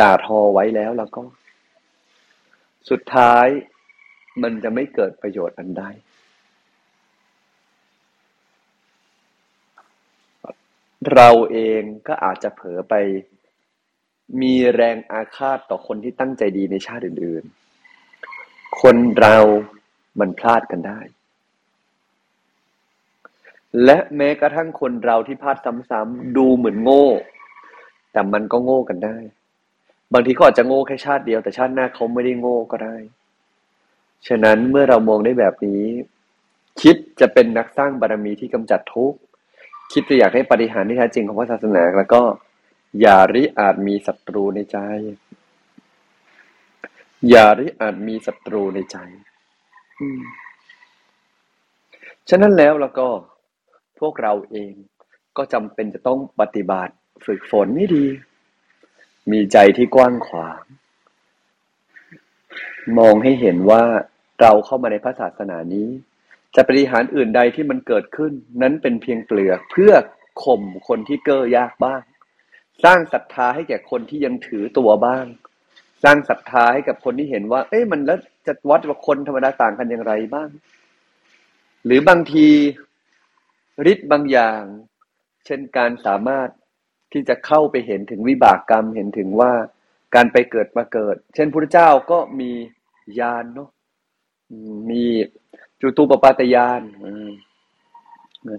[0.00, 1.22] ด่าทอไว้แล้วแล้วก็
[2.90, 3.46] สุดท้าย
[4.42, 5.84] มันจะไม่เกิดประโยชน์อันใด
[11.14, 12.94] เราเองก็อาจจะเผลอไป
[14.40, 17.63] มีแรงอาฆาตต่อคนที่ตั้งใจดีในชาติอื่นๆ
[18.82, 19.36] คนเรา
[20.20, 21.00] มันพลาดกันได้
[23.84, 25.56] และแม้กระทั่งคนเราที่พลาด
[25.90, 27.06] ซ้ำๆดูเหมือนโง่
[28.12, 29.16] แต่มันก็โง่กันได้
[30.12, 32.96] บางทีเขาอาจจะโง่แค่ชาติเดียวแต่ชาติหน้าเขาไม่ได้โง่ก็ได้
[34.28, 35.82] ฉะนั้นเมื่อเรามองได้แบบนี้
[36.80, 39.18] คิดจะเป็นนักสร้างบารมีที่กำจัดทุกข์
[39.92, 42.22] คิดจะอยากให้ปฏิหารที่แท้จริงของพระศาสนาแล้วก็
[43.00, 44.78] อย่าริอาจมีศัตรูในใจ
[47.28, 48.96] อย่าริอาจมีศัตรูในใจ
[52.28, 53.08] ฉะนั้นแล้วแล้วก็
[54.00, 54.72] พวกเราเอง
[55.36, 56.94] ก็จำเป็นจะต้องปฏิบัติ
[57.26, 58.06] ฝึกฝนนี่ดี
[59.32, 60.60] มีใจที่กว้างขวาง
[62.98, 63.82] มองให้เห็นว่า
[64.40, 65.88] เราเข้ามาในพระศาสนานี้
[66.54, 68.32] จะปฏิหารอื่นใดที่มันเกิดขึ้น
[68.62, 69.92] นั้นเป็นเพียงเปลือกเพื่อ
[70.44, 72.02] ข่มคนที่เก้อยากบ้าง
[72.84, 75.26] สร้างศรัทธาให้แก่คนที่ยังถือตัวบ้าง
[76.04, 80.48] สร้างศรัทธาให้กับคนที่เห็นว่า เอ๊ะมันแล้วจะวัดว่าคนธรรมดาต่างกันอย่างไรบ้าง
[81.84, 82.48] หรือบางที
[83.92, 84.62] ฤทธิ์บางอย่าง
[85.46, 86.48] เช่นการสามารถ
[87.12, 89.52] ที่จะเข้าไปเห็นถึงวิบากกรรมเห็นถึงว่า
[90.14, 92.50] การไปเกิดมาเกิด เช่นพระเจ้าก็มี
[93.20, 93.68] ญาณเนาะ
[94.90, 95.04] มี
[95.80, 96.82] จุตูปปาตยาน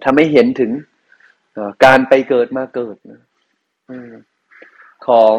[0.06, 0.72] ทำให้เห็นถึง
[1.86, 2.98] การไปเกิดมาเกิด
[5.08, 5.36] ของ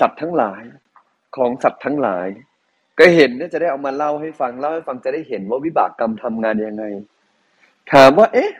[0.00, 0.62] สัตว์ทั้งหลาย
[1.38, 2.28] ของสัตว์ทั้งหลาย
[2.98, 6.84] ก็เห็นเนี่ยจะได้เอามาเล่าให้ฟังเล่าให้ฟังจะได้เห็นว่าวิบากกรรมทำงานยังไง
[7.92, 8.50] ถามว่า เอ๊ะ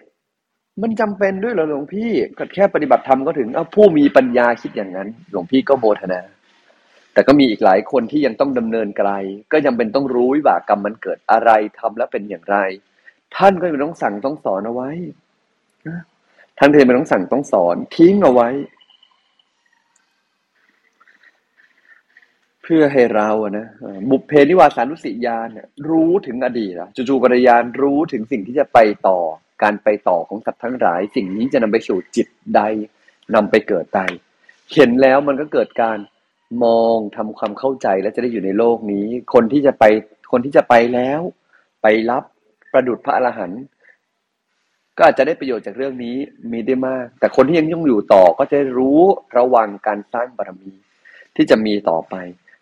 [0.83, 2.11] มันจำเป็นด้วยเหรอหลวงพี่
[2.55, 6.21] แค่ปฏิบัติธรรมก็ถึงเอาผู้มีปัญญาคิดอย่างนั้น หลวงพี่ก็โมทนา
[7.13, 9.11] แต่ก็มีอีกหลายคนที่ยังต้องดำเนินไกล
[9.53, 12.57] ก็ยังเป็นต้องรู้วิบากกรรมมันเกิดอะไรทำแล้วเป็นอย่างไร
[13.37, 14.91] ท่านก็เป็นต้องสั่งต้องสอนเอาไว้
[16.59, 18.49] ท่านเทเป็นต้องสั่งต้องสอนทิ้งเอาไว้
[22.69, 23.67] พื่อให้เราอะนะ
[24.11, 25.49] บุพเพนิวาสานุสิยาน
[25.91, 28.79] รู้ถึงอดีตจู่ๆปริยานรู้ถึงสิ่งที่จะไป
[29.09, 29.19] ต่อ
[29.63, 32.61] การไปต่อของสัตว์ทั้งหลาย สิ่งนี้จะนำไปสู่จิตใด
[33.35, 34.01] นำไปเกิดใด
[34.75, 35.99] เห็นแล้วมันก็เกิดการ
[36.65, 39.85] มองทำความเข้าใจและจะได้อยู่ในโลกนี้ คนที่จะไป
[40.33, 41.21] คนที่จะไปแล้ว
[41.83, 42.23] ไปรับ
[42.73, 43.63] ประดุจพระอรหันต์
[44.97, 46.17] ก็อาจจะได้ประโยชน์จากเรื่องนี้
[46.53, 49.01] มีได้มาก แต่คนที่ยังย่งอยู่ต่อก็จะรู้
[49.37, 50.73] ระวังการสร้างบารมี
[51.37, 52.15] ที่จะมีต่อไป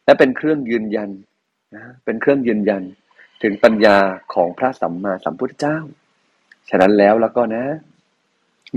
[0.07, 1.11] และเป็นเครื่องยืนยัน
[1.75, 2.83] นะเป็นเครื่องยืนยัน
[3.43, 3.99] ถึงปัญญา
[4.35, 5.79] ของพระสัมมาสัมพุทธเจ้า
[6.69, 7.65] ฉะนั้นแล้วแล้วก็นะ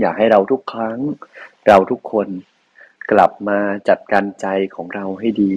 [0.00, 0.98] อยากให้เราทุกครั้ง
[1.66, 2.28] เราทุกคน
[3.12, 5.54] กลับมาจัดการใจของเราให้ดี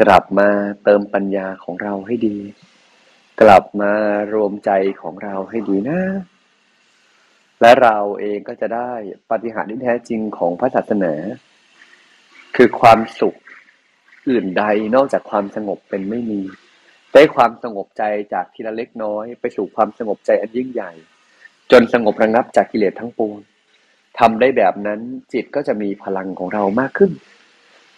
[0.00, 0.48] กลับมา
[0.84, 2.36] เติมปัญญาของเราให้ดี
[3.40, 3.92] กลับมา
[4.34, 4.70] รวมใจ
[5.02, 6.00] ของเราให้ดีนะ
[7.60, 8.92] และเราเองก็จะได้
[9.30, 11.12] ปฏิหารที่แท้จริงของพระศาสนา
[12.56, 13.38] คือความสุข
[14.28, 16.40] อื่นใดนอกจากความสงบเป็นไม่มี
[17.12, 20.92] ได้ความสงบใจจากทีละเล็กน้อย ไปสู่ความสงบใจอันยิ่งใหญ่
[21.70, 23.38] จนสงบระงับจากกิเลสทั้งปวง
[24.18, 25.00] ทำได้แบบนั้น
[25.32, 27.12] จิตก็จะมีพลังของเรามากขึ้น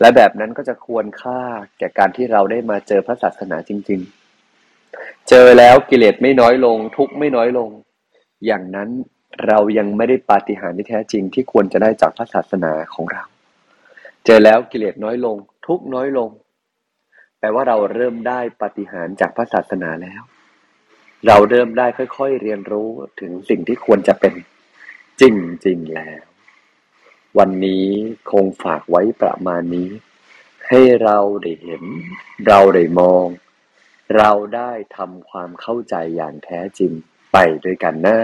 [0.00, 1.40] และแบบนั้นก็จะควรค่า
[1.78, 4.00] แก่การที่เราได้มาเจอพระศาสนาจริง
[4.64, 7.70] ๆ เจอแล้วกิเลสไม่น้อยลง ทุกไม่น้อยลง
[8.46, 8.88] อย่างนั้น
[9.46, 13.22] เรายังไม่ได้ปาฏิหาริย์ที่แท้จริงที่ควรจะได้จากพระศาสนาของเรา
[14.24, 15.36] เจอแล้วกิเลสน้อยลง
[15.66, 16.30] ทุกน้อยลง
[17.38, 20.22] แปลว่าเราเริ่มได้ปฏิหารจากพระศาสนาแล้ว
[21.26, 22.88] เราเริ่มได้ค่อย ๆ เรียนรู้
[23.20, 24.34] ถึงสิ่งที่ควรจะเป็น
[25.20, 26.22] จริง ๆ แล้ว
[27.38, 27.86] วันนี้
[28.30, 29.90] คงฝากไว้ประมาณนี้
[30.68, 31.84] ให้เราได้เห็น
[32.46, 33.26] เราได้มอง
[34.16, 36.92] เราได้ทำความเข้าใจอย่างแท้จริง
[37.32, 38.18] ไปด้วยกันนะ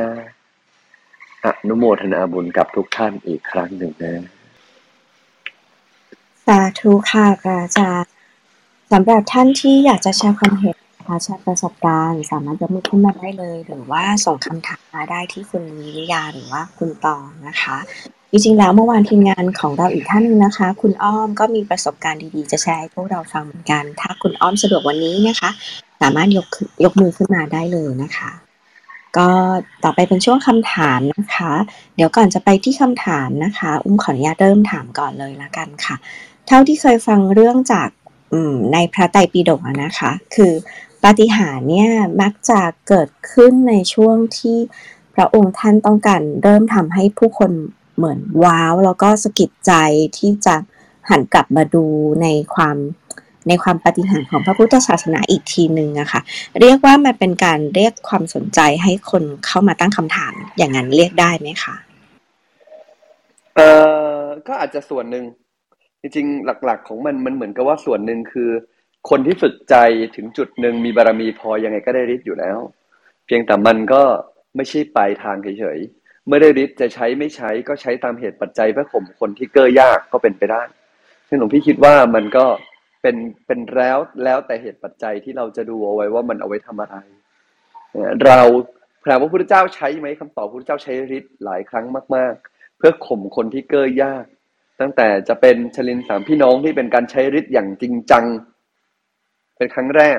[1.45, 4.15] อนุโมทนาบุญกับทุกท่านอีกครั้งหนึ่งนะ
[6.47, 8.11] สาธุค่ะอาจารย์
[8.93, 10.77] สำหรับท่านที่อยากจะแชร์ความเห็น
[11.07, 17.77] คะแชร์ประสบการณ์ สามารถยกมือขึ้นมาได้เลย หรือว่าส่งคำถามมาได้ที่คุณวิริยาหรือว่าคุณตองนะคะ
[18.31, 25.51] จริงๆแล้วเมื่อวานทีมงานของเราอีกท่านนึงนะคะ คุณอ้อมก็มีประสบการณ์ดีๆ จะแชร์ให้พวกเราฟังเหมือนกัน ถ้าคุณอ้อมสะดวกวันนี้นะคะ
[26.01, 26.47] สามารถยก
[26.85, 28.31] ยกมือขึ้นมาได้เลยนะคะ
[29.17, 29.29] ก็
[29.85, 31.53] ต่อไปเป็นช่วงคำถามนะคะ
[31.97, 35.97] เดี๋ยวก่อนจะไปที่คำถามนะคะ อุ้มขออนุญาตเริ่มถามก่อนเลยละกันค่ะ
[36.47, 37.89] เท่าที่เคยฟังเรื่องจาก
[38.73, 40.53] ในพระไตรปิฎกนะคะ คือ
[41.03, 44.59] ปาฏิหาริย์เนี่ยมักจะเกิดขึ้นในช่วงที่
[45.15, 47.51] พระองค์ท่านต้องการเริ่มทำให้ผู้คน
[47.97, 49.73] เหมือนว้าว แล้วก็สะกิดใจ
[50.19, 50.57] ที่จะ
[51.11, 51.85] หันกลับมาดู
[52.23, 52.77] ในความ
[53.49, 56.21] ในความปฏิหารของพระพุทธศาสนาอีกทีหนึ่งอะคะ่ะ
[56.61, 61.75] เรียกว่ามันเป็นการเรียกความสนใจให้คนเข้ามาตั้งคำถามอย่างนั้นเรียกได้ไหมคะ
[63.57, 63.61] เอ
[64.17, 65.25] อก็อาจจะส่วนหนึ่ง
[66.03, 68.51] จริงๆหลัก ๆ ของมันมันเหมือนกับว่าส่วนหนึ่งคือ
[69.11, 69.77] คนที่ฝึกใจ
[70.17, 72.59] ถึงจุดหนึ่งมีบารมีพอยังไงก็ได้ฤทธิ์อยู่แล้ว
[73.27, 74.03] เพียงแต่มันก็
[74.57, 80.63] ไม่ใช่ปลายทางเฉยๆเมื่อได้ฤทธิ์จะใช้ไม่ใช้ก็ใช้ตามเหตุปัจจัยเพื่อข่มคนที่เก้อยากก็เป็นไปได้
[81.29, 82.47] ซึ่งหลวงพี่คิดว่ามันก็
[83.03, 86.97] เป็นเป็นแล้วแล้วแต่เหตุปัจจัยที่เราจะดูเอาไว้ว่ามันเอาไว้ทำอะไร
[88.25, 88.41] เรา
[89.05, 91.85] ถามว่าพระพุทธเจ้าใช้ไหมคำตอบพระพุทธเจ้าใช้ฤทธิ์หลายครั้ง
[92.17, 94.27] มาก ๆ เพื่อข่มคนที่เก้อยาก
[94.81, 98.25] ตั้งแต่จะเป็นชลินสามพี่น้องที่เป็นการใช้ฤทธิ์อย่างจริงจัง
[99.57, 100.19] เป็นครั้งแรก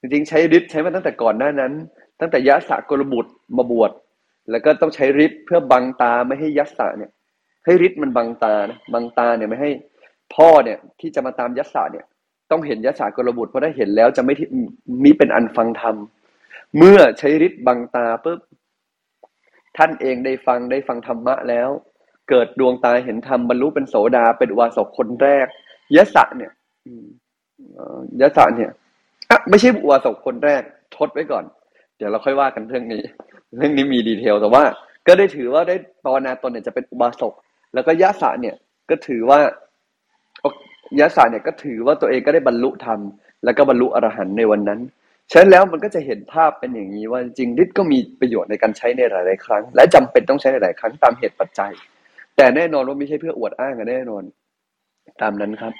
[0.00, 1.72] จริงๆ ใช้ฤทธิ์ใช้มาตั้งแต่ก่อนหน้านั้น
[2.20, 3.90] ตั้งแต่ยะสะกลบุตรมาบวช
[4.50, 7.10] แล้วก็ต้องใช้ฤทธิ์เพื่อบังตาไม่ให้ยะสะเนี่ย
[7.64, 9.70] ให้ฤทธิ์มันบังตานะบังตาเนี่ยไม่ให้
[10.34, 12.06] พ่อเนี่ยที่จะมาตามยะสะเนี่ย
[12.50, 14.34] ต้องเห็นยะสะกลบุตรเพราะถ้าเห็นแล้วจะไม่
[15.04, 15.96] มีเป็นอันฟังธรรม
[16.78, 18.40] เมื่อใช้ฤทธิ์บังตาปุ๊บ
[19.76, 21.70] ท่านเองได้ฟังได้ฟังธรรมะแล้ว
[22.28, 25.46] เกิดดวงตาเห็นธรรมบรรลุเป็นโสดาเป็นวาสกคนแรก
[25.96, 26.52] ยะสะเนี่ย
[28.20, 28.70] ยะสะเนี่ย
[29.30, 30.62] อะไม่ใช่วาสกคนแรก
[30.96, 31.44] ทดไว้ก่อน
[31.96, 33.02] เดี๋ยวเราค่อยว่ากันเรื่องนี้
[33.56, 34.62] เรื่องนี้มีดีเทลแต่ว่า
[35.06, 37.32] ก็ได้ถือว่าได้ภาวนาตนเนี่ยจะเป็นอุบาสก
[37.74, 38.54] แล้วก็ยะสะเนี่ย
[38.90, 39.38] ก็ถือว่า
[41.00, 43.00] ยะสะเนี่ยก็ถือว่าตัวเองก็ได้บรรลุธรรม
[43.44, 44.80] แล้วก็บรรลุอรหันต์ในวันนั้น
[45.30, 51.72] ฉะนั้นแล้วมันก็จะเห็นภาพเป็นอย่างนี้ว่าจริงฤทธิ์ก็มีประโยชน์ในการใช้ในหลาย ๆ ครั้ง และจำเป็นต้องใช้ในหลายครั้งตามเหตุปัจจัย
[52.36, 54.22] แต่แน่นอนว่าไม่ใช่เพื่ออวดอ้างกันแน่นอน
[55.20, 55.72] ตามนั้นครับ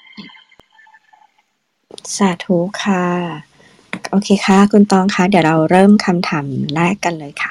[2.16, 3.04] สาธุค่ะ
[4.10, 7.50] โอเคค่ะ คุณตองคะเดี๋ยวเราเริ่มคำถามแรกกันเลยค่ะ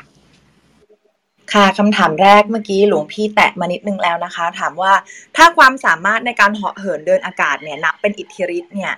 [1.54, 4.94] ค่ะคำถามแรกเมื่อกี้หลวงพี่แตะมานิดนึงแล้วนะคะ ถามว่า
[5.36, 8.94] ถ้าความสามารถในการเหาะเหินเดินอากาศเนี่ยนับเป็นอิทธิฤทธิ์เนี่ย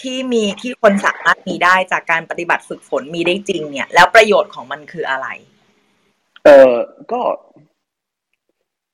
[0.00, 5.26] ที่มีที่คนสามารถมีได้จากการปฏิบัติฝึกฝนมีได้จริงเนี่ย แล้วประโยชน์ของมันคืออะไร
[6.44, 6.72] เออ
[7.12, 7.20] ก็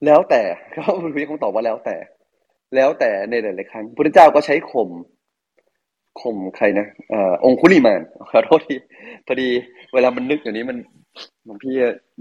[0.07, 0.43] แล้วแต่
[0.75, 1.97] ก็คุณพี่คงตอบว่าแล้วแต่
[2.77, 4.91] แล้วแต่ในหลายๆครั้งพระเจ้าก็ใช้ข่ม
[6.21, 8.75] ข่มใครนะเอ่อองคุลิมานขอโทษที
[9.27, 9.49] พอดี
[9.93, 10.77] เวลามันนึกอย่างนี้มัน
[11.45, 11.75] หลวงพี่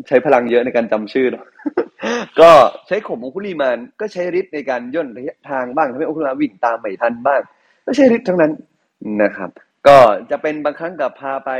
[0.08, 1.46] ใช้พลังเยอะในการจำชื่อเนาะ
[2.42, 2.52] ก็
[2.88, 7.42] ใช้ข่มองคุลิมานก็ใช้ฤทธิ์ในการย่นระยะทางบ้างทำให้องคุลิมานวิ่งตามไม่ทันบ้าง
[7.84, 8.52] ไม่ใช่ฤทธิ์ทั้งนั้น
[9.24, 9.50] นะครับ
[9.88, 9.98] ก็
[10.32, 11.52] จะเป็นบางครั้งกับพาไป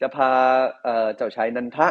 [0.00, 0.30] จะพา
[1.16, 1.88] เจ้าชายนันทะ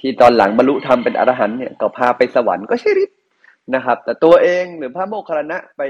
[0.00, 3.18] ที่ตอนหลังบรรลุธรรมเป็นอรหันต์เนี่ยก็พาไปสวรรค์ก็ใช่ฤทธิ์
[3.74, 5.82] นะครับ แต่ตัวเองหรือพระโมคคัลลานะไป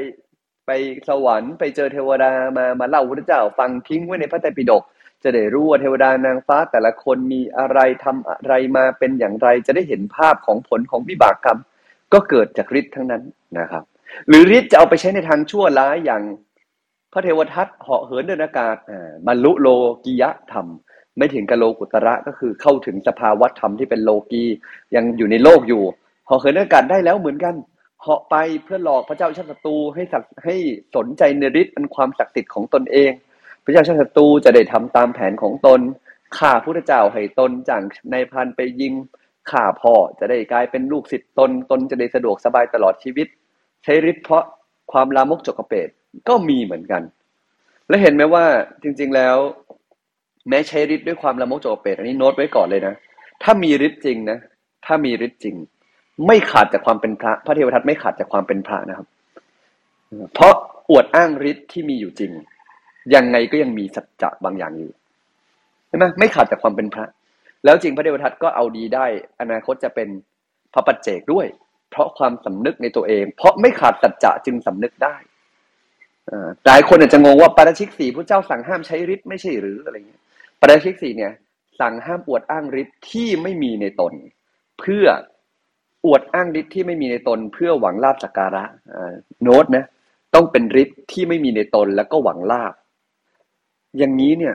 [0.67, 0.71] ไป
[1.09, 4.83] สวรรค์ไปเจอเทวดามามาเล่าพระเจ้าฟังทิ้งไว้ในพระไตรปิฎก
[5.23, 11.59] จะได้รู้ว่าเทวดานางฟ้าแต่ละคนมีอะไรทำอะไรมาเป็นอย่างไร จะได้เห็นภาพของผลของวิบากกรรม
[12.12, 13.23] ก็เกิดจากฤทธิ์ทั้งนั้น
[13.59, 13.83] นะครับ
[14.29, 16.23] หรือฤทธิ์จะเอาไปใช้ในทางชั่วร้ายอย่าง
[17.12, 18.77] พระเทวทัตเหาะเหินเดินอากาศ
[19.27, 19.69] บรรลุโล
[20.05, 20.67] กิยธรรม
[21.18, 24.44] ไม่ถึงกะโลกุตระก็คือเข้าถึงสภาวะธรรมที่เป็นโลกี
[24.94, 25.83] ยังอยู่ในโลกอยู่
[26.26, 27.55] เหาะเหินอากาศได้แล้วเหมือนกัน
[28.02, 30.57] เหาะไปเพื่อหลอกพระเจ้าชาติศัตรูให้สักให้
[30.96, 33.11] สนใจในฤทธิ์อันความศักดิ์สิทธิ์ของตนเอง
[33.64, 35.81] พระเจ้าชาติศัตรูจะได้ทำตามแผนของตน
[36.38, 38.94] ฆ่าพระเจ้าให้ตนจากในพันไปยิง
[39.50, 43.26] ฆ่าพ่อจะได้กลายเป็นลูกศิษย์ตนตนจะได้สะดวกสบายตลอดชีวิต
[43.85, 44.44] ใช้ฤทธิ์เพราะ
[44.92, 45.88] ความลามกจกกระเปด
[46.29, 47.02] ก็มีเหมือนกัน
[47.88, 48.44] และเห็นไหมว่า
[48.83, 49.37] จริง ๆแล้ว
[50.48, 52.94] แม้ใช้ฤทธิ์ด้วยความลามกจกกรเปดอันนี้โน้ตไว้ก่อนเลยนะ
[53.42, 54.38] ถ้ามีฤทธิ์จริงนะ
[54.87, 55.56] ถ้ามีฤทธิ์จริง
[56.26, 59.06] ไม่ขาดจากความเป็นพระ พระเทวทัตไม่ขาดจากความเป็นพระนะครับ
[60.35, 60.54] เพราะ
[60.90, 62.32] อวดอ้างฤทธิ์ที่มีอยู่จริง
[63.14, 64.92] ยังไงก็ยังมีสัจจะบางอย่างอยู่
[65.88, 67.04] ใช่ไหมไม่ขาดจากความเป็นพระ
[67.64, 69.06] แล้วจริงพระเทวทัตก็เอาดีได้
[69.40, 70.09] อนาคตจะเป็น
[70.74, 71.46] พระปัจเจกด้วย
[71.90, 75.16] เพราะความสำนึกในตัวเอง เพราะไม่ขาดสัจจะจึงสำนึกได้
[76.66, 80.22] หลายคนอาจจะงงว่าปาราชิกสี่พระเจ้าสั่งห้ามใช้ฤทธิ์ไม่ใช่หรืออะไรเงี้ย
[80.66, 81.33] ปราชิกสี่เนี่ย
[81.81, 84.12] สั่งห้ามอวดอ้างฤทธิ์ที่ไม่มีในตน
[84.81, 85.07] เพื่อ
[86.07, 88.64] อวดอ้างฤทธิ์ที่ไม่มีในตน เพื่อหวังลาบสักการะ
[89.42, 89.85] โน้ตนะ
[90.35, 92.74] ต้องเป็นฤทธิ์ที่ไม่มีในตนแล้วก็หวังลาบ
[93.98, 94.55] อย่างนี้เนี่ย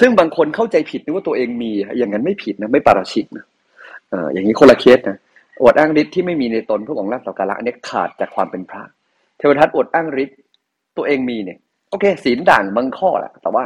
[0.00, 3.44] ซึ่งบางคนเข้าใจผิดนึกว่าตัวเองมี อย่างนั้นไม่ผิดนะไม่ปาราชิกนะ
[4.32, 5.16] อย่างนี้คนละเคสนะ
[5.62, 8.82] อวดอ้างฤทธิ์ที่ไม่มีในตนเพื่อหวังลาภสักการะอันนี้ขาดจากความเป็นพระ
[9.38, 10.38] เทวทัตอวดอ้างฤทธิ์
[10.96, 11.58] ตัวเองมีเนี่ย
[11.90, 13.64] โอเค ศีลด่างบางข้อแหละแต่ว่า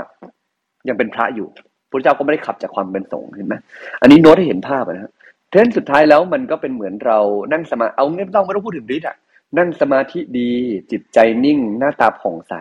[0.88, 1.48] ยังเป็นพระอยู่
[1.90, 3.54] พระเจ้าก็ไม่ได้ขับจากความเป็นสงฆ์เห็นไหม
[4.00, 5.12] อันนี้โน้ตให้เห็นภาพนะฮะ
[5.50, 7.18] เทนสุดท้ายแล้วมันก็เป็นเหมือนเรา
[7.52, 9.16] นั่งสมาเอาไม่ต้องไม่ต้องพูดถึงฤทธิ์อะ
[9.58, 10.50] นั่งสมาธิดี
[10.90, 12.54] จิตใจนิ่ง หน้าตาผ่องใส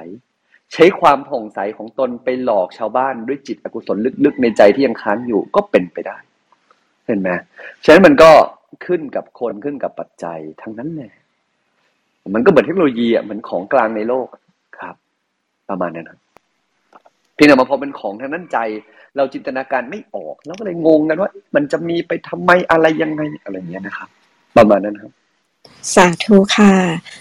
[0.73, 6.17] ใช้ความผ่องใสของตนไปหลอกชาวบ้านด้วยจิตอกุศลลึกๆในใจที่ยังค้างอยู่ก็เป็นไปได้
[7.05, 7.29] เห็นไหม
[7.83, 8.31] ฉะนั้นมันก็
[8.85, 11.13] ขึ้นกับคนขึ้นกับปัจจัยทั้งนั้นแหละ
[12.33, 14.27] มันก็เหมือนเทคโนโลยีอะเหมือนของกลางในโลก
[14.79, 14.95] ครับ
[15.69, 16.19] ประมาณนั้น
[17.37, 18.57] พี่นมาพอเป็นของทางนั้นใจ
[19.15, 24.09] เราจินตนาการไม่ออกแล้วก็เลยงงกันว่า มันจะมีไปทำไมอะไรยังไงอะไรเงี้ยนะครับ
[24.57, 25.11] ประมาณนั้นครับ
[25.95, 26.73] สาธุค่ะ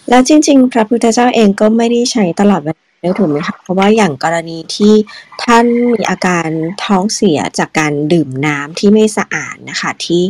[0.08, 4.94] แล้วจริง ๆ พระพุทธเจ้าเองก็ไม่ได้ใช้ตลอดเวลาด้วยถูกไหมคะเพราะว่าอย่างกรณีที่
[5.42, 6.48] ท่านมีอาการ
[6.84, 10.24] ท้องเสียจากการดื่มน้ำที่ไม่สะอาดนะคะ ที่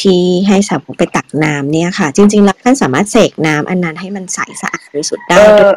[0.00, 5.76] ที่ให้สาวกไปตักน้ำเนี่ยค่ะ จริง ๆ แล้วท่านสามารถเสกน้ำอันนั้นให้มันใสสะอาดบริสุทธิ์ได้เอด้วย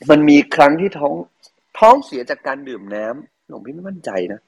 [0.00, 1.12] อมันมีครั้งที่ท้อง
[1.82, 4.40] ท้องเสียจากการดื่มน้ำหลวงพี่ไม่มั่นใจนะ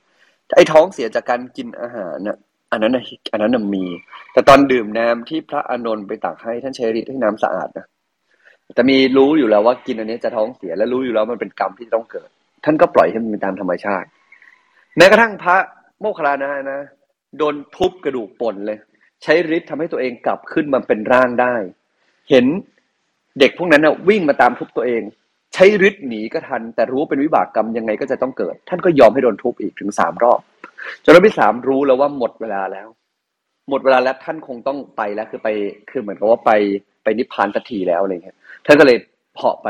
[0.57, 2.39] ไอ้ท้องเสียจากการกินอาหารน่ะ
[2.73, 3.85] อันนั้นน่ะอันนั้นมี
[4.33, 7.87] แต่ตอนดื่มน้ำที่พระอานนท์ไปตักให้ท่านใช้ฤทธิ์ให้น้ำสะอาดนะ
[8.75, 12.29] แต่มีรู้อยู่แล้วว่ากินอันนี้จะท้องเสียและรู้อยู่แล้วมันเป็นกรรมที่ต้องเกิด
[12.65, 14.09] ท่านก็ปล่อยให้มันเป็นตามธรรมชาติ
[14.97, 15.57] แม้กระทั่งพระ
[16.01, 16.81] โมคคัลลานะนะ
[17.39, 18.79] โดนทุบกระดูกป่นเลย
[19.23, 21.55] ใช้ฤทธิ์ทำให้ตัวเองกลับขึ้นมาเป็นร่างได้
[22.31, 22.47] เห็น
[23.39, 25.03] เด็กพวกนั้นนะวิ่งมาตามทุบตัวเอง
[25.55, 30.41] ใช้ฤทธิ์หนีก็ทัน แต่รู้ว่าเป็นวิบากกรรมยังไงก็จะต้องเกิด ท่านก็ยอมให้โดนทุบอีกถึงสามรอบ
[31.05, 32.89] จนรอบที่สามรู้แล้วว่าหมดเวลาแล้ว
[33.71, 35.49] หมดเวลาแล้วท่านคงต้องไปแล้วคือไป
[35.91, 36.51] คือเหมือนกับว่าไป
[37.05, 38.37] ไปนิพพานสักทีแล้วอะไรเงี้ย
[38.67, 38.99] ท่านก็เลย
[39.35, 39.69] เพาะไป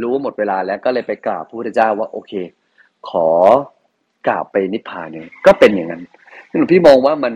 [0.00, 2.32] รู้ว่าหมดเวลาแล้วก็เลยไปกราบพระพุทธเจ้าว่าโอเค
[3.08, 3.26] ขอ
[4.26, 6.02] กราบไปนิพพานเนี่ยก็เป็นอย่างนั้น
[6.48, 7.34] หลวงพี่มองว่ามัน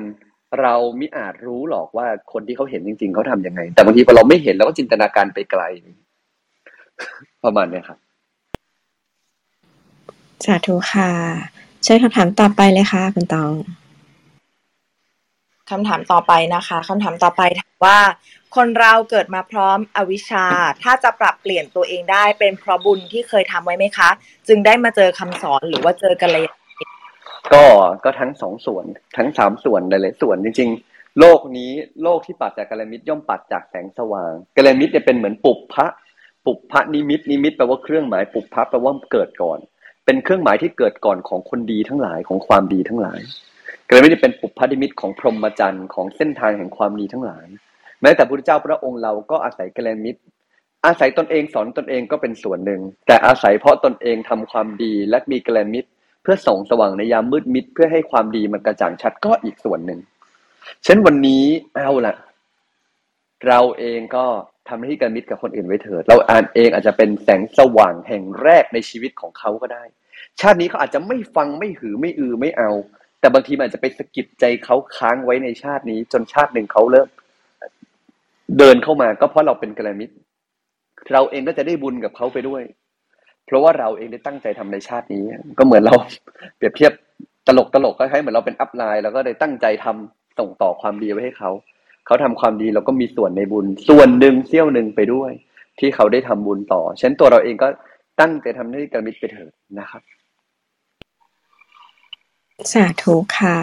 [0.61, 5.63] เรามิอาจรู้หรอกว่าคนที่เขาเห็นจริง ๆเขาทำยังไง แต่บางทีพอเราไม่เห็นเราก็จินตนาการไปไกล
[7.45, 7.99] ประมาณเนี้ยครับ
[10.45, 11.11] สาธุค่ะ
[11.83, 13.53] เชิญคำถามต่อไปเลยค่ะ คุณตอง
[15.71, 17.99] คำถามต่อไปนะคะคำถามต่อไปถามว่า
[18.57, 20.45] คนเราเกิดมาพร้อมอวิชชา
[20.83, 24.09] ถ้าจะปรับเปลี่ยนตัวเองได้เป็นเพราะบุญที่เคยทำไว้ไหมคะ
[24.49, 26.93] จึงได้มาเจอคำสอนหรือว่าเจอกัลยาณมิตร
[27.53, 27.65] ก็
[28.05, 28.85] ก็ทั้งสองส่วน
[29.17, 31.71] ทั้งสามส่วนหลายๆส่วนจริง ๆ โลกนี้
[32.03, 35.87] โลกที่ปัดจากกัลยาณมิตรย่อมปัดจากแสงสว่างกัลยาณมิตรเนี่ยเป็นเหมือนปุบพระ
[36.49, 39.59] ปุบพระนิมิตนิมิตแปลว่าเครื่องหมายปุบพระแปลว่าเกิดก่อน
[40.05, 43.21] เป็นเครื่องหมายที่เกิดก่อนของคนดีทั้งหลายของความดีทั้งหลาย
[43.89, 47.47] กลยาณมิตรเนี่ยเป็นปุบพระนิมิตของพรหมจรรย์ของเส้นทางแห่งความดีทั้งหลาย
[48.03, 50.21] แม้แต่พระพุทธเจ้าพระองค์เราก็อาศัยกัลยาณมิตร
[50.87, 55.89] อาศัยตนเองสอนตนเองก็เป็นส่วนหนึ่ง แต่อาศัยเพราะตนเองทำความดีและมีกัลยาณมิตร
[56.23, 60.01] เพื่อส่องสว่างในยามมืดมิดเพื่อให้ความดีมันกระจ่างชัดก็อีกส่วนหนึ่ง
[60.85, 62.15] เช่นวันนี้เอาละ
[63.47, 64.25] เราเองก็
[64.69, 69.85] ทำหน้าที่การมิตรกับคนอื่นไว้เถิด เราอ่านเองอาจจะเป็นแสงสว่างแห่งแรกในชีวิตของเขาก็ได้
[70.41, 72.71] ชาตินี้เขาอาจจะไม่ฟังไม่หือไม่อือไม่เอา
[73.21, 77.09] แต่บางทีมันอาจจะไปสะกิดใจเขาค้างไว้ในชาตินี้ จนชาติหนึ่งเขาเริ่ม
[78.59, 80.15] เดินเข้ามาก็เพราะเราเป็นกัลยาณมิตร
[81.13, 82.63] เราเองก็จะได้บุญกับเขาไปด้วย
[83.47, 85.25] เพราะว่าเราเองได้ตั้งใจทำในชาตินี้
[85.59, 85.95] ก็เหมือนเรา
[86.57, 86.93] เปรียบเทียบ
[87.47, 91.51] ตลกตลกก็คล้เหมือนเราเป็นอัพไลน์แล้วก็ได้ตั้งใจทำส่งต่อความดีไว้ให้เขา
[92.09, 95.31] เขาทำความดีเราก็มีส่วนในบุญ ส่วนหนึ่งเสี้ยวหนึ่งไปด้วย
[95.79, 97.69] ที่เขาได้ทำบุญต่อฉะนั้นตัวเราเองก็
[98.21, 100.03] ตั้งใจทำหน้าที่การมิตรไปเถิดนะครับ
[102.73, 103.57] สาธุค่ะ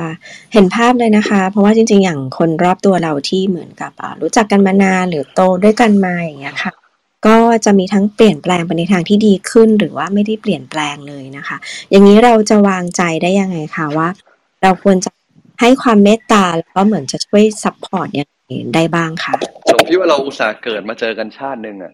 [0.54, 6.74] เห็นภาพเลยนะคะ เพราะว่าจริง ๆ อย่างคนรอบตัวเราที่เหมือนกับรู้จักกันมานานหรือโตด้วยกันมาอย่างเงี้ยค่ะ
[7.28, 11.58] ก็จะมีทั้งเปลี่ยนแปลงไปในทางที่ดีขึ้น หรือว่าไม่ได้เปลี่ยนแปลงเลยนะคะ
[11.90, 14.10] อย่างนี้เราจะวางใจได้ยังไงคะว่า
[14.64, 15.12] เราควรจะ
[15.62, 18.35] ให้ความเมตตาแล้วก็เหมือนจะช่วย support ยังไง
[18.74, 19.34] ได้บ้างคะ
[19.72, 21.94] ผมคิดว่าเราอุตส่าห์เกิดมาเจอกันชาติหนึ่งอะ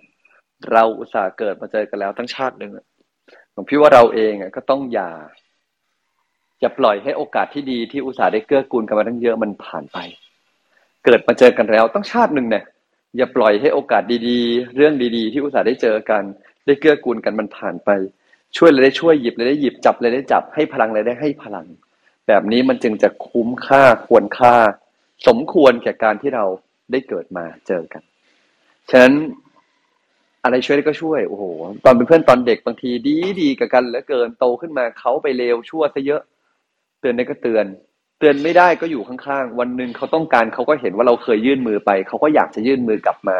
[0.71, 2.85] เราอุตส่าห์เกิดมาเจอกันแล้วทั้งชาติหนึ่งอะ
[3.55, 5.11] ผมคิดว่าเราเองอะก็ต้องอย่า
[6.61, 9.97] อย่าปล่อยให้โอกาสที่ดีที่อุตส่าห์ได้เกื้อกูลกันมาตั้งเยอะมันผ่านไป
[11.05, 12.63] เกิดมาเจอกันแล้วต้องชาติหนึ่งเนี่ย
[13.17, 16.23] อย่าปล่อยให้โอกาสดีๆ เรื่องดีๆ ที่อุตส่าห์ได้เจอกัน
[16.65, 17.89] ได้เกื้อกูลกันมันผ่านไป
[18.57, 21.65] ช่วยเลยได้ช่วยหยิบเลยได้หยิบจับเลยได้จับให้พลังเลยได้ให้พลัง
[22.27, 24.55] แบบนี้มันจึงจะคุ้มค่าควรค่า
[25.27, 26.45] สมควรแก่การที่เรา
[26.91, 28.01] ได้เกิดมาเจอกัน
[28.89, 29.13] ฉะนั้น
[30.43, 31.43] อะไรช่วยก็ช่วยโอ้โห
[31.85, 36.21] ตอนเป็นเพื่อนตอนเด็กบางทีดีดีกับกันเหลือเกินโตขึ้นมาเขาไปเลวชั่วซะเยอะ
[37.01, 37.65] เตือนได้ก็เตือน
[38.19, 43.37] เตือนไม่ได้ก็อยู่ข้างๆ วันหนึ่งเขาต้องการเขาก็เห็นว่าเราเคยยื่นมือไป เขาก็อยากจะยื่นมือกลับมา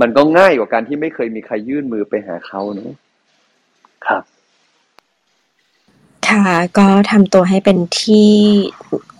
[0.00, 2.96] มันก็ง่ายกว่าการที่ไม่เคยมีใครยื่นมือไปหาเขาเนะ
[4.06, 4.22] ครับ
[6.28, 6.46] ค่ะ
[6.78, 8.30] ก็ทำตัวให้เป็นที่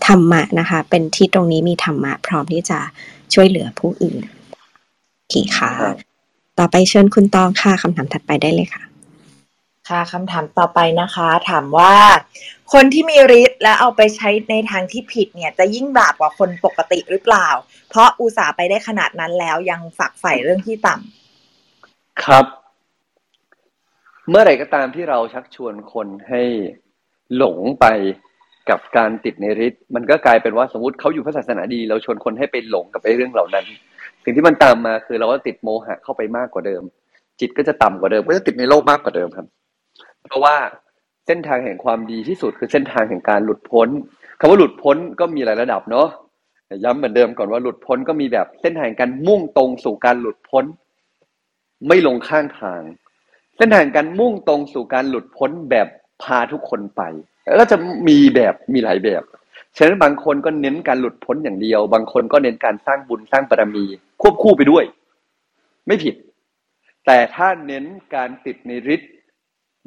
[0.07, 2.79] ธรรมะนะคะ เป็นที่ตรงนี้มีธรรมะ พร้อมที่จะ
[3.35, 4.17] ช่วยเหลือผู้อื่น
[5.17, 5.97] โอเคค่ะครับ
[6.59, 8.83] ต่อไปเชิญคุณตองค่ะคำถามถัดไปได้เลยค่ะ
[9.89, 11.95] ค่ะคำถามต่อไปนะคะ ถามว่า
[12.73, 17.49] คนที่มีฤทธิ์และเอาไปใช้ในทางที่ผิดเนี่ย จะยิ่งบาปกว่าคนปกติหรือเปล่า
[17.89, 22.47] เพราะอุตส่าห์ไปได้ขนาดนั้นแล้วยังฝักใฝ่เรื่องที่ต่ำครับ
[24.29, 26.43] เมื่อไหร่ก็ตามที่เราชักชวนคนให้
[27.37, 27.87] หลงไป
[28.71, 33.65] กับการติดในฤทธิ์มันก็กลายเป็นว่าสมมติเขาอยู่พระศาสนาดี เราชวนคนให้ไปหลงกับไอ้เรื่องเหล่านั้น
[34.25, 36.83] สิ่งที่มันตามมาคือเราก็ติดโมหะเข้าไปมากกว่าเดิม
[37.41, 39.47] จิตก็จะต่ำกว่าเดิมก็จะติดในโลกมากกว่าเดิมครับ
[40.29, 40.57] เพราะว่า
[41.27, 43.89] เส้นทางแห่งความดีที่สุดคือเส้นทางแห่งการหลุดพ้น
[44.39, 46.09] คำว่าหลุดพ้นก็มีหลายระดับเนาะ
[46.85, 50.65] ย้ำเหมือนเดิมก่อนว่าหลุดพ้นก็มีแบบเส้นทางการมุ่งตรงสู่การหลุดพ้น
[51.89, 52.83] ไม่ลงข้างทาง
[53.57, 55.89] เส้นทางการมุ่งตรงสู่การหลุดพ้นแบบ
[56.23, 57.03] พาทุกคนไป
[57.47, 57.77] แล้วก็จะ
[58.09, 59.23] มีแบบมีหลายแบบ
[59.77, 63.85] ฉะนั้นบางคนก็เน้นการหลุดพ้นอย่างเดียว บางคนก็เน้นการสร้างบุญสร้างบารมี
[64.23, 64.85] ควบคู่ไปด้วย
[65.87, 66.15] ไม่ผิด
[67.07, 69.13] แต่ถ้าเน้นการติดในฤทธิ์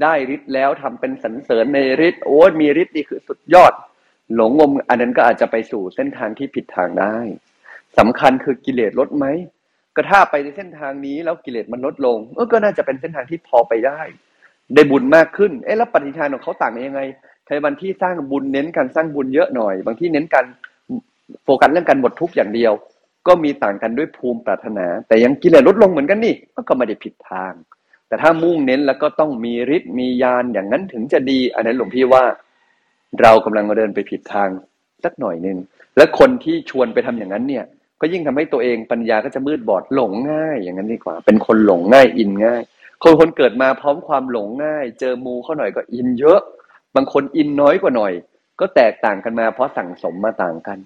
[0.01, 3.73] ได้ฤทธิ์แล้วทำเป็นสรรเสริญในฤทธิ์โอ้มีฤทธิ์นี่คือสุดยอด
[4.35, 7.17] หลงงมอันนั้นก็อาจจะไปสู่เส้นทางที่ผิดทางได้
[7.97, 9.25] สำคัญคือกิเลสลดไหม
[9.95, 12.17] ก็ถ้าไปในเส้นทางนี้แล้วกิเลสมันลดลง
[12.51, 14.01] ก็น่าจะเป็นเส้นทางที่พอไปได้
[14.75, 17.01] ได้บุญมากขึ้น เอ๊ะแล้วปฏิทานของเขาต่างกันยังไง
[17.45, 20.45] ใครบางที่สร้างบุญเน้นการสร้างบุญเยอะหน่อย บางที่เน้นการ
[21.43, 22.73] โฟกัสเรื่องการหมดทุกข์อย่างเดียว
[23.27, 26.33] ก็มีต่างกันด้วยภูมิปรารถนา แต่ยังกิเลสลดลงเหมือนกันนี่
[26.69, 27.53] ก็ไม่ได้ผิดทาง
[28.07, 32.23] แต่ถ้ามุ่งเน้นแล้วก็ต้องมีฤทธิ์มียานอย่างนั้นถึงจะดี อันนั้นหลวงพี่ว่า
[33.21, 34.49] เรากำลังเดินไปผิดทาง
[35.03, 35.57] สักหน่อยหนึ่ง
[35.97, 37.65] และคนที่ชวนไปทำอย่างนั้นเนี่ย
[38.01, 42.61] ก็ยิ่งทำให้ตัวเองปัญญาก็จะมืดบอดหลงง่าย อย่างนั้นดีกว่า เป็นคนหลงง่ายอินง่าย
[43.03, 46.39] คนคนเกิดมาพร้อมความหลงง่าย เจอมูเข้าหน่อยก็อินเยอะ
[46.95, 48.13] บางคนอินน้อยกว่าหน่อย
[48.59, 50.77] ก็แตกต่างกันมา เพราะสั่งสมมาต่างกัน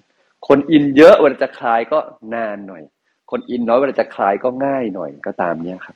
[0.48, 2.00] คนอินเยอะเวลาจะคลายก็
[2.34, 2.84] นานหน่อย
[3.32, 5.96] คนอินน้อยเวลาจะคลายก็ง่ายหน่อยก็ตามเนี้ยครับ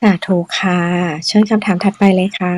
[0.00, 0.80] สาธุค่ะ
[1.26, 2.54] เชิญคำถามถัดไปเลยค่ะ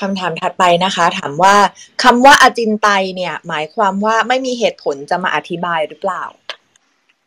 [0.00, 1.54] คำถามถัดไปนะคะ ถามว่า
[2.02, 6.22] คำว่าอาจินไตยเนี่ย หมายความว่าไม่มีเหตุผลจะมาอธิบายหรือเปล่า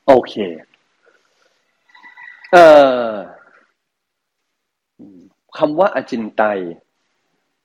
[0.07, 0.33] โอเค
[2.53, 2.57] เอ
[3.09, 3.11] อ
[5.57, 6.59] คำว่าอจินไตย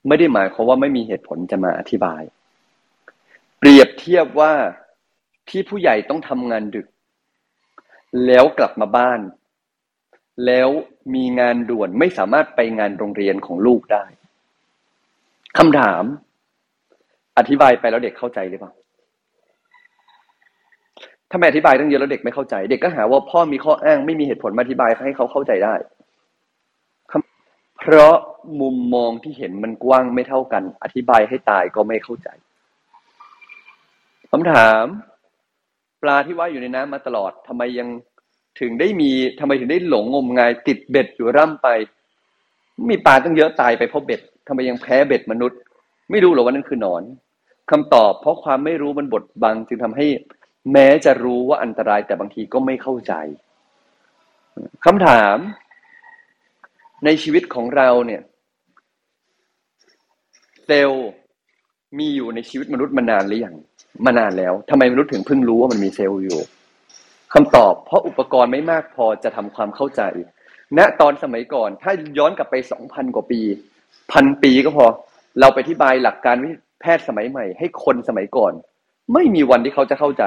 [0.07, 2.21] ไม่ได้หมายความว่าไม่มีเหตุผลจะมาอธิบาย
[3.59, 4.53] เปรียบเทียบว่า
[5.49, 6.87] ที่ผู้ใหญ่ต้องทำงานดึก
[8.25, 9.19] แล้วกลับมาบ้าน
[10.45, 10.69] แล้ว
[11.15, 14.05] มีงานด่วนไม่สามารถไปงานโรงเรียนของลูกได้
[15.57, 16.03] คำถาม
[17.37, 18.71] อธิบายไปแล้วเด็กเข้าใจหรือเปล่า
[21.31, 25.75] ถ้าไม่อธิบายตั้งเยอะแล้วเด็กไม่เข้าใจ เด็กก็หาว่าพ่อมีข้ออ้างไม่มีเหตุผลมาอธิบายให้เขาเข้าใจได้
[27.79, 28.15] เพราะ
[28.61, 32.29] มุมมองที่เห็นมันกว้างไม่เท่ากัน อธิบายให้ตายก็ไม่เข้าใจ
[34.31, 34.83] คำถาม
[36.01, 37.87] ปลาที่ว่ายอยู่ในน้ำมาตลอดทำไมยัง
[38.59, 41.67] ถึงได้มีทำไมถึงได้หลงงมงาย ติดเบ็ดอยู่ร่ำไป
[42.89, 45.59] มีปลาตั้งเยอะตายไปเพราะเบ็ดทำไมยังแพ้เบ็ดมนุษย์
[46.11, 47.03] ไม่รู้หรอว่านั่นคือหนอน
[47.71, 50.07] คำตอบเพราะความไม่รู้มันบดบังจึงทำให้
[50.73, 53.13] แม้จะรู้ว่าอันตรายแต่บางทีก็ไม่เข้าใจ
[54.85, 55.37] คำถาม
[57.05, 58.21] ในชีวิตของเราเนี่ย
[60.65, 61.09] เซลล์
[61.97, 63.55] มีอยู่ในชีวิตมนุษย์มานานหรือยัง
[64.05, 66.39] มานานแล้วทำไมมนุษย์ถึงเพิ่งรู้ว่ามันมีเซลล์อยู่
[67.33, 70.01] คำตอบ เพราะอุปกรณ์ไม่มากพอจะทำความเข้าใจ
[70.77, 73.41] ณตอนสมัยก่อน ถ้าย้อนกลับไปสองพันกว่าปี
[74.11, 74.85] พันปีก็พอ
[75.39, 76.35] เราไปอธิบายหลักการ
[76.81, 78.53] แพทย์สมัยใหม่ ให้คนสมัยก่อน
[79.13, 80.23] ไม่มีวันที่เขาจะเข้าใจ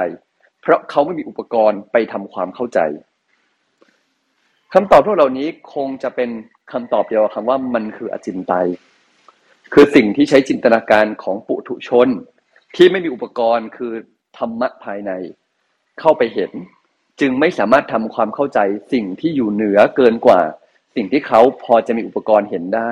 [0.65, 2.79] เพราะเขาไม่มีอุปกรณ์ไปทำความเข้าใจ
[4.73, 6.29] คำตอบพวกเหล่านี้คงจะเป็น
[6.71, 8.67] คำตอบเดียวกับคำว่ามันคืออจินไตย
[9.73, 12.07] คือสิ่งที่ใช้จินตนาการของปุถุชน
[12.75, 13.93] ที่ไม่มีอุปกรณ์คือ
[14.37, 15.11] ธรรมะภายใน
[15.99, 16.51] เข้าไปเห็น
[17.19, 18.59] จึงไม่สามารถทำความเข้าใจ
[18.93, 20.41] สิ่งที่อยู่เหนือเกินกว่า
[20.95, 22.91] สิ่งที่เขาพอจะมีอุปกรณ์เห็นได้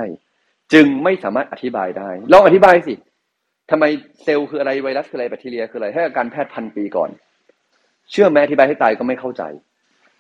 [0.74, 2.96] จึงไม่สามารถอธิบายได้ลองอธิบายสิ
[3.72, 3.84] ทำไม
[4.24, 7.10] เซลล์คืออะไรไวรัสคืออะไรแบคทีเรียคืออะไรให้การแพทย์พันปีก่อน
[8.12, 9.44] เชื่อแม้อธิบายให้ตายก็ไม่เข้าใจ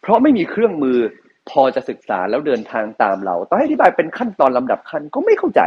[0.01, 0.97] เพราะไม่มีเครื่องมือ
[1.49, 5.61] พอจะศึกษาแล้วเดินทางตามเราต้องให้อธิบายเป็นขั้นตอนลำดับขั้นก็ไม่เข้าใจ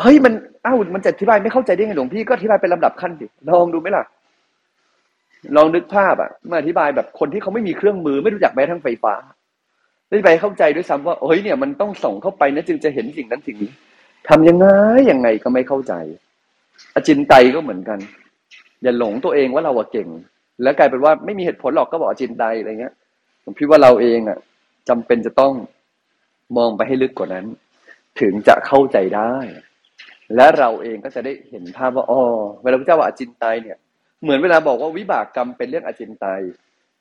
[0.00, 0.32] เฮ้ยมัน
[0.64, 4.04] อ้าวมันจะอธิบายไม่เข้าใจได้ไงหลวงพี่ก็อธิบายเป็นลำดับขั้นดิลองดูไหมล่ะ
[5.56, 9.14] ลองนึกภาพอะมาอธิบายแบบคนที่เขาไม่มีเครื่องมือไม่รู้จักแม้ทั้งไฟฟ้า
[10.08, 13.70] ได้ไปเข้าใจด้วยซ้ำว่าเฮ้ยเนี่ยมันต้องส่งเข้าไปนะจึงจะเห็นสิ่งนั้นสิ่งนี้
[14.28, 14.66] ทำยังไง
[15.10, 15.92] ยังไงก็ไม่เข้าใจ
[16.94, 17.98] อจินไตก็เหมือนกัน
[18.82, 20.08] อย่าหลงตัวเองว่าเราเก่ง
[20.62, 22.94] แล้วกลายเป็นว่าไม่มีเหตุผลหรอกก็บอกอจินไตอะไรเงี้ย
[23.44, 24.38] ผมคิดว่าเราเองอะ
[24.88, 25.52] จำเป็นจะต้อง
[26.56, 27.46] มองไปให้ลึกกว่านั้น
[28.20, 29.34] ถึงจะเข้าใจได้
[30.36, 32.20] และเราเองก็จะได้เห็นภาพว่าอ๋อ
[32.62, 33.78] เวลาพระเจ้าว่าอจินไตเนี่ย
[34.22, 36.26] เหมือนเวลาบอกว่าวิบากกรรมเป็นเรื่องอาจินไต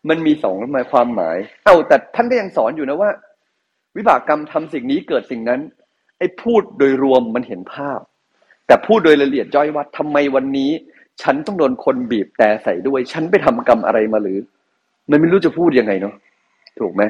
[0.09, 3.09] มันมีสองหมายความหมาย เอ้าแต่ท่านก็ยังสอนอยู่นะว่า
[3.97, 5.59] วิบากกรรมทำสิ่งนี้เกิดสิ่งนั้น
[6.19, 7.99] ไอ้พูดโดยรวมมันเห็นภาพ
[8.67, 10.71] แต่พูดโดยละเอียดย่อยว่าทำไมวันนี้
[11.21, 14.39] ฉันต้องโดนคนบีบแต่ใส่ด้วย ฉันไปทำกรรมอะไรมาหรือ
[15.09, 16.15] มันไม่รู้จะพูดยังไงเนาะ
[16.79, 17.03] ถูกไหม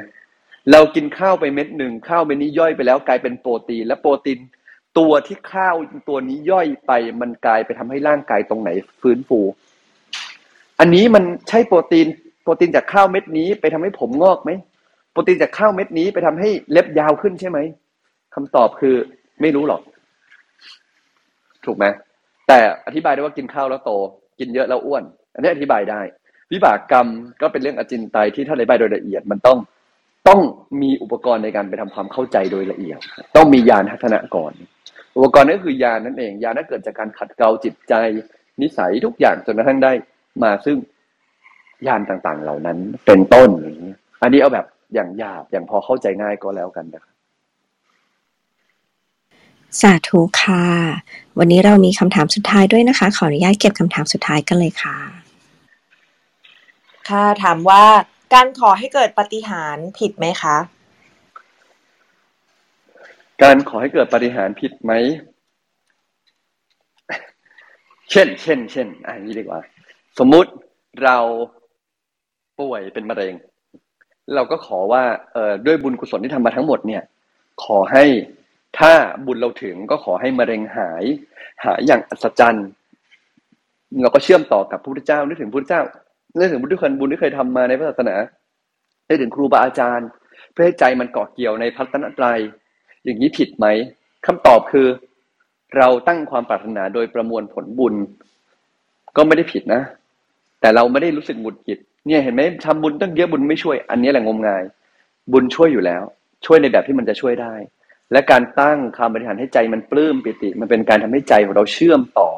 [0.72, 4.40] เรากินข้าวไปเม็ดหนึ่งข้าวเม็ดนี้ย่อยไปแล้วกลายเป็นโปรตีน และโปรตีน
[4.98, 5.76] ตัวที่ข้าว
[6.10, 6.92] ตัวนี้ย่อยไป
[7.22, 8.70] มันกลายไปทำให้ร่างกายตรงไหน
[9.02, 9.40] ฟื้นฟู
[10.80, 12.08] อันนี้มันใช่โปรตีน
[12.44, 14.52] โปรตีนจากข้าวเม็ดนี้ไปทำให้ผมงอกไหม
[15.12, 17.60] โปรตีนจากข้าวเม็ดนี้ไปทำให้เล็บยาวขึ้นใช่ไหม
[18.36, 18.96] คำตอบคือ
[19.42, 19.82] ไม่รู้หรอก
[21.66, 21.86] ถูกไหม
[22.48, 23.92] แต่อธิบายได้ว่ากินข้าวแล้วโต
[24.40, 26.02] กินเยอะแล้วอ้วน อันนี้อธิบายได้
[26.52, 27.08] วิบากกรรม
[27.42, 29.58] ก็เป็นเรื่องอจินไตยที่ถ้าอธิบายโดยละเอียดมันต้อง
[30.28, 30.40] ต้อง
[30.82, 33.00] มีอุปกรณ์ในการไปทำความเข้าใจโดยละเอียด
[33.36, 34.54] ต้องมียานทัศนะก่อน
[35.16, 37.94] อุปกรณ์นั่นคือยานนั่นเองยานนั้นเกิดจากการขัดเกลาจิตใจ
[38.62, 39.92] นิสัยทุกอย่างจนกระทั่งได้
[40.44, 40.78] มาซึ่ง
[41.88, 43.50] ยานต่างๆเหล่านั้นเป็นต้น
[44.22, 47.15] อันนี้เอาแบบอย่างหยาบอย่างพอเข้าใจง่ายก็แล้วกันนะครับ
[49.82, 50.64] สาธุค่ะ
[51.40, 54.98] วันนี้เรามีคำถามสุดท้ายด้วยนะคะ ขออนุญาตเก็บคำถามสุดท้ายกันเลยค่ะ
[57.10, 57.84] ค่ะ ถามว่า
[58.34, 60.58] การขอให้เกิดปฏิหารผิดไหมคะ
[63.44, 64.92] การขอให้เกิดปฏิหารผิดไหม
[68.12, 69.60] เช่น เช่น เช่นอันนี้ดีกว่า
[70.20, 70.50] สมมุติ
[71.04, 71.18] เรา
[72.60, 73.34] ป่วยเป็นมะเร็ง
[74.36, 75.04] เราก็ขอว่า
[75.34, 77.04] เอ่อด้วยบุญกุศลที่ทำมาทั้งหมดเนี่ย
[77.64, 78.04] ขอให้
[78.78, 78.92] ถ้า
[79.26, 81.04] บุญเราถึงก็ขอให้มะเร็งหาย
[81.66, 82.68] หายอย่างอัศจรรย์
[84.02, 85.82] เราก็เชื่อมต่อกับพระพุทธเจ้านึกถึงพระพุทธเจ้า
[86.38, 88.16] นึกถึงบุญที่เคยบุญที่เคยทำมาในพระศาสนา
[89.08, 90.08] นึกถึงครูบาอาจารย์
[90.52, 92.40] เพื่อให้ใจมันเกาะเกี่ยวในพัฒนตรัย
[93.04, 93.66] อย่างนี้ผิดไหม
[94.26, 94.88] คำตอบคือ
[95.78, 97.94] เราตั้งความปรารถนาโดยประมวลผลบุญ
[99.18, 99.82] ก็ไม่ได้ผิดนะ
[100.62, 104.64] แต่เราไม่ได้รู้สึกหงุดหงิดเนี่ยเห็นไหมทำบุญตั้งเยอะบุญไม่ช่วย อันนี้แหละงมงาย
[105.32, 106.04] บุญช่วยอยู่แล้ว
[106.46, 107.54] ช่วยในแบบที่มันจะช่วยได้
[108.12, 112.30] และการตั้งคำบริหารให้ใจมันปลื้มปิติ มันเป็นการทำให้ใจของเราเชื่อมต่อ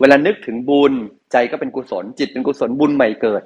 [0.00, 0.92] เวลานึกถึงบุญ
[1.32, 3.42] ใจก็เป็นกุศล จิตเป็นกุศลบุญใหม่เกิด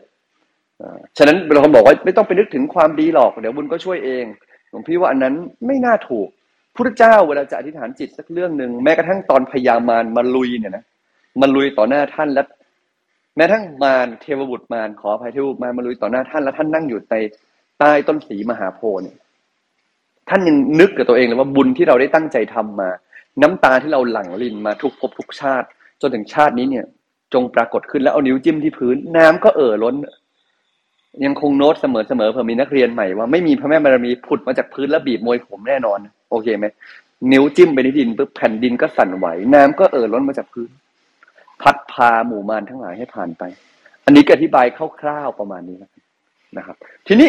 [1.18, 4.24] ฉะนั้นเราคนบอกว่าไม่ต้องไปนึกถึงความดีหรอก เดี๋ยวบุญก็ช่วยเอง
[4.70, 5.34] หลวงพี่ว่าอันนั้น
[5.66, 6.28] ไม่น่าถูก
[6.74, 10.84] พระเจ้าเวลาจะอธิษฐานจิตสักเรื่องหนึ่งแม้กระทั่งตอนพยามารมาลุยเนี่ยนะ
[11.40, 12.46] มาลุยต่อหน้าท่านแล้ว
[13.36, 17.14] แม้ทั้งมารเทวบุตรมารขออภัยเทวบุตรมารมาลุยต่อหน้าท่านแล้วท่านนั่งอยู่ใน
[17.78, 19.16] ใต้ต้นสีมหาโพธิ์เนี่ย
[20.28, 22.90] ท่านยังนึกกับตัวเองเลยว่าบุญที่เราได้ตั้งใจทำมา
[23.42, 25.66] น้ำตาที่เราหลั่งลินมาทุกภพทุกชาติ
[26.00, 26.84] จนถึงชาตินี้เนี่ย
[27.34, 29.94] จงปรากฏขึ้นแล้วเอานิ้วจิ้มที่พื้น น้ำก็เอ่อล้น
[31.24, 35.98] ยังคงโน้ตเสมอเสมอเผื่อมีนักเรียนใหม่ว่าไม่มีพระแม่บารมีผุดมาจากพื้นแล้วบีบมวยผมแน่นอน
[36.30, 36.66] โอเคไหม
[37.32, 40.70] นิ้วจิ้มไปในดินปุ๊บแผ่นดินก็สั่นไหว น้ำก็เอ่อล้นมาจากพื้น
[41.62, 43.42] พัดพาหมู่มารทั้งหลายให้ผ่านไป
[44.04, 44.66] อันนี้อธิบาย
[45.00, 45.76] คร่าวๆประมาณนี้
[46.56, 47.28] นะครับ ทีนี้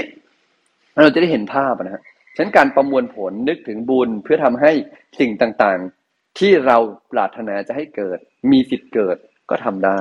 [1.04, 2.04] เราจะได้เห็นภาพนะฮะ
[2.36, 4.72] ฉะนั้นการประมวลผลนึกถึงบุญเพื่อทำให้
[5.20, 6.78] สิ่งต่างๆ ที่เรา
[7.12, 8.20] ปรารถนาจะให้เกิด
[8.52, 9.18] มีสิทธิ์เกิด
[9.50, 10.00] ก็ทำได้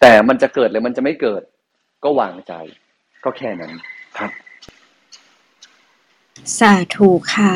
[0.00, 1.42] แต่มันจะเกิดหรือมันจะไม่เกิด
[2.04, 2.52] ก็วางใจ
[3.24, 3.72] ก็แค่นั้น
[4.18, 4.30] ครับ
[6.58, 7.54] สาธุค่ะ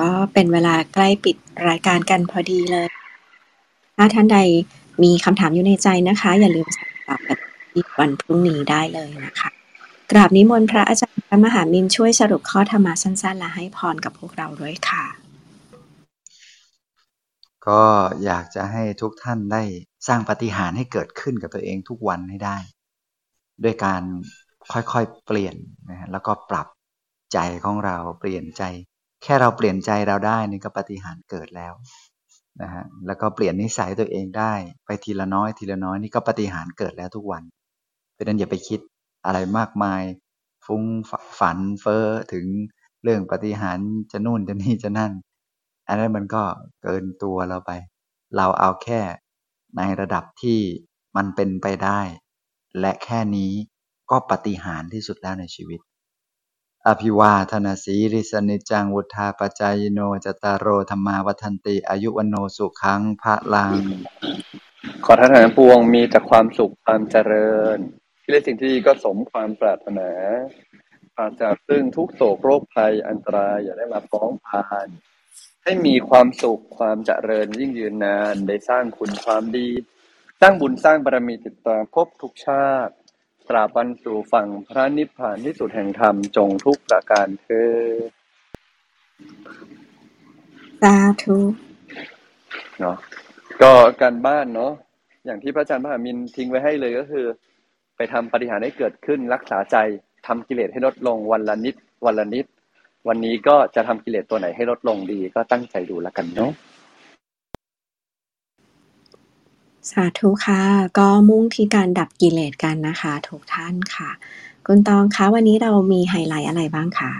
[0.00, 1.36] ก็เป็นเวลาใกล้ปิด
[1.68, 2.88] รายการกันพอดีเลย
[3.96, 4.38] ถ้าท่านใด
[5.02, 7.38] มีคำถามอยู่ในใจนะคะ อย่าลืมส่งตอบกัน
[7.76, 9.50] อีกวันพรุ่งนี้ได้เลยนะคะ
[10.12, 15.04] กราบนิมนต์พระอาจารย์พระมหามินช่วยสรุปข้อธรรมะสั้นๆ และให้พรกับพวกเราด้วยค่ะ
[17.66, 17.82] ก็
[18.24, 19.62] อยากจะให้ทุกท่านได้
[20.06, 22.56] สร้างปฏิหารให้เกิดขึ้นกับตัวเองทุกวันให้ได้
[23.64, 24.02] ด้วยการ
[24.72, 25.56] ค่อยๆเปลี่ยน
[25.90, 26.66] นะแล้วก็ปรับ
[27.32, 28.62] ใจของเราเปลี่ยนใจ
[29.22, 31.72] แค่เราเปลี่ยนใจเราได้นี่ก็ปฏิหารเกิดแล้ว
[32.62, 34.54] นะฮะแล้วก็เปลี่ยนนิสัยตัวเองได้
[34.86, 37.42] ไปทีละน้อยทีละน้อยนี่ก็ปฏิหารเกิดแล้วทุกวัน
[38.12, 38.80] เพราะนั้นอย่าไปคิด
[39.24, 40.02] อะไรมากมาย
[40.66, 40.82] ฟุ้ง
[41.38, 42.46] ฝันเฟ้อถึง
[43.02, 43.78] เรื่องปฏิหาร
[44.12, 45.12] จะนู่นจะนี่จะนั่น
[45.88, 46.44] อันนั้นมันก็
[46.82, 47.70] เกินตัวเราไป
[48.36, 49.02] เราเอาแค่
[49.76, 50.60] ในระดับที่
[51.16, 52.00] มันเป็นไปได้
[52.80, 53.52] และแค่นี้
[54.10, 55.80] ก็ปฏิหารที่สุดแล้วในชีวิต
[56.86, 63.74] อภิวาทนาสีริสนิจังวุธาปจายโนจตารโรธรรมาวัฒนติ อายุวันโนสุขังพระลัง
[65.04, 67.78] ขอท่านทั้งปวงมีแต่ความสุขความเจริญ
[68.24, 70.10] ที่ได้สิ่งที่ก็สมความปรารถนา
[71.16, 74.88] ปราศจากซึ่งทุกโศกโรคภัยอันตรายอย่าได้มาฟ้องผ่าน
[75.64, 79.68] ให้มีความสุขความเจริญยิ่งยืนนานได้สร้างคุณความดี
[80.40, 82.94] สร้างบุญสร้างบารมีติดตามพบทุกชาติ
[83.48, 87.64] ตราบันสู่ฝั่งพระนิพพานที่สุดแห่งธรรมจงทุกประการเถิ
[88.08, 88.10] ด
[90.82, 91.38] สาธุ
[92.80, 92.96] เนาะ
[93.62, 94.72] ก็การบ้านเนาะ
[95.24, 97.26] อย่างที่พระอาจารย์พระมินทิ้งไว้ให้เลยก็คือ
[97.96, 99.76] ไปทำปฏิหารให้เกิดขึ้นรักษาใจ
[100.26, 101.74] ทำกิเลสให้ลดลงวันละนิด
[102.04, 102.46] วันละนิด
[103.08, 106.52] วันนี้ก็จะทำกิเลสตัวไหนให้ลดลงดี ก็ตั้งใจดูแล้วกันเนาะ
[109.90, 110.62] สาธุค่ะ
[110.98, 114.10] ก็มุ่งที่การดับกิเลสกันนะคะทุกท่านค่ะ
[114.66, 117.12] คุณตองคะวันนี้เรามีไฮไลท์อะไรบ้างคะ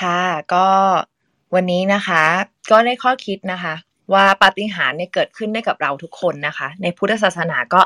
[0.00, 0.20] ค่ะ
[0.54, 0.66] ก็
[1.54, 2.22] วันนี้นะคะ
[2.70, 3.74] ก็ได้ข้อคิดนะคะ
[4.12, 7.80] ว่าปาฏิหาริย์เนี่ยเกิดขึ้นได้กับเราทุกคนนะคะ ในพุทธศาสนาก็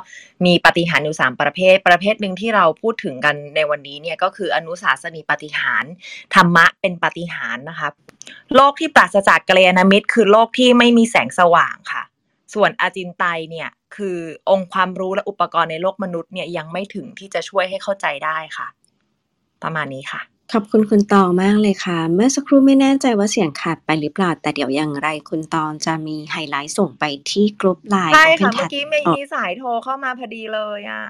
[0.45, 5.93] มีปาฏิหาริย์อยู่สามประเภท ประเภทหนึ่งที่เราพูดถึงกันในวันนี้เนี่ยก็คืออนุสาสนีปาฏิหาริย์
[6.35, 7.89] ธรรมะเป็นปาฏิหาริย์นะคะ
[8.55, 12.03] โลกที่ปราศจากกัลยาณมิตร คือโลกที่ไม่มีแสงสว่างค่ะ
[12.55, 14.19] ส่วนอาจินไตเนี่ยคือ
[14.51, 18.67] องค์ความรู้และอุปกรณ์ในโลกมนุษย์เนี่ยยังไม่ถึงที่จะช่วยให้เข้าใจได้ค่ะ
[19.63, 20.21] ประมาณนี้ค่ะ
[20.53, 31.03] ขอบคุณคุณตองมากเลยค่ะ เมื่อสักครู่ไม่แน่ใจว่าเสียงขาดไปหรือเปล่า แต่เดี๋ยวอย่างไรคุณตองจะมีไฮไลท์ส่งไปที่กลุ่มไลน์ใช่ของค่ะ Open เมื่อ Chat กี้มีมีสายโทรเข้ามาพอดีเลยอะ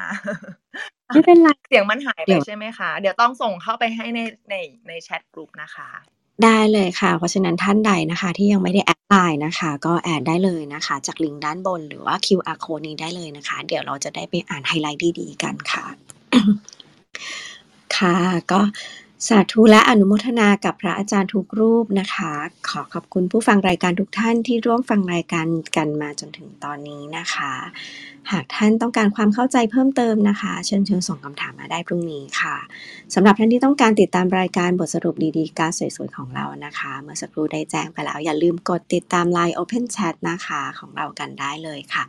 [1.08, 4.20] ไม่เป็นไร เสียงมันหายไปเดี๋ยวใช่ไหมคะ เดี๋ยวต้องส่งเข้าไปให้ใน
[4.50, 4.54] ใน
[4.88, 5.88] ในแชทกลุ่มนะคะ
[6.44, 15.84] ได้เลยค่ะ เพราะฉะนั้นท่านใดนะคะ ที่ยังไม่ได้แอดไลน์นะคะ ก็แอดได้เลยนะคะ จากลิงก์ด้านบนหรือว่า QR code นี้ได้เลยนะคะ เดี๋ยวเราจะได้ไปอ่านไฮไลท์ดีๆกันค่ะ
[17.96, 18.16] ค่ะ
[18.52, 18.60] ก็
[19.28, 22.32] สาธุและอนุโมทนากับพระอาจารย์ทุกรูปนะคะ
[22.68, 25.46] ขอขอบคุณผู้ฟังรายการทุกท่านที่ร่วมฟังรายการ
[25.76, 27.52] กันมาจนถึงตอนนี้นะคะ
[28.32, 32.56] หากท่านต้องการความเข้าใจเพิ่มเติมนะคะ เชิญเชิญส่งคำถามมาได้พรุ่งนี้ค่ะ
[33.14, 42.04] สำหรับท่านที่ต้องการติดตามรายการบทสรุปดีๆ การสวยๆของเรานะคะ เมื่อสักครู่ได้แจ้งไปแล้ว อย่าลืมกดติดตาม Line Open Chat นะคะของเรากันได้เลยค่ะ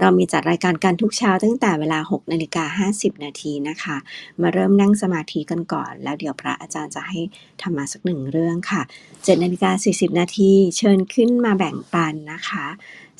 [0.00, 3.96] เรามีจัดรายการกันทุกเช้าตั้งแต่เวลา6นาฬิกา50นาทีนะคะ
[4.40, 7.18] มาเริ่มนั่งสมาธิกันก่อน แล้วเดี๋ยวพระอาจารย์จะให้
[7.62, 8.82] ธรรมะสักหนึ่งเรื่องค่ะ
[9.12, 12.66] 7นาฬิกา40 นาทีเชิญขึ้นมาแบ่งปันนะคะ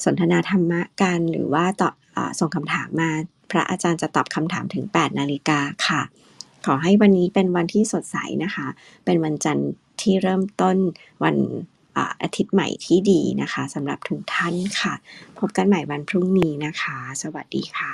[0.05, 1.95] สนทนาธรรมะกันหรือว่าตอบ
[2.39, 3.11] ส่งคำถามมา
[3.51, 6.03] พระอาจารย์จะตอบคำถามถึง 8 นาฬิกาค่ะ
[6.67, 8.67] ขอให้วันนี้เป็นวันที่สดใสนะคะ
[9.05, 9.71] เป็นวันจันทร์
[10.01, 10.77] ที่เริ่มต้น
[11.25, 11.37] วัน
[11.97, 14.95] อาอาทิตย์ใหม่ที่ดีนะคะสำหรับทุกท่านค่ะ
[15.39, 17.93] พบกันใหม่วันพรุ่งนี้นะคะ สวัสดีค่ะ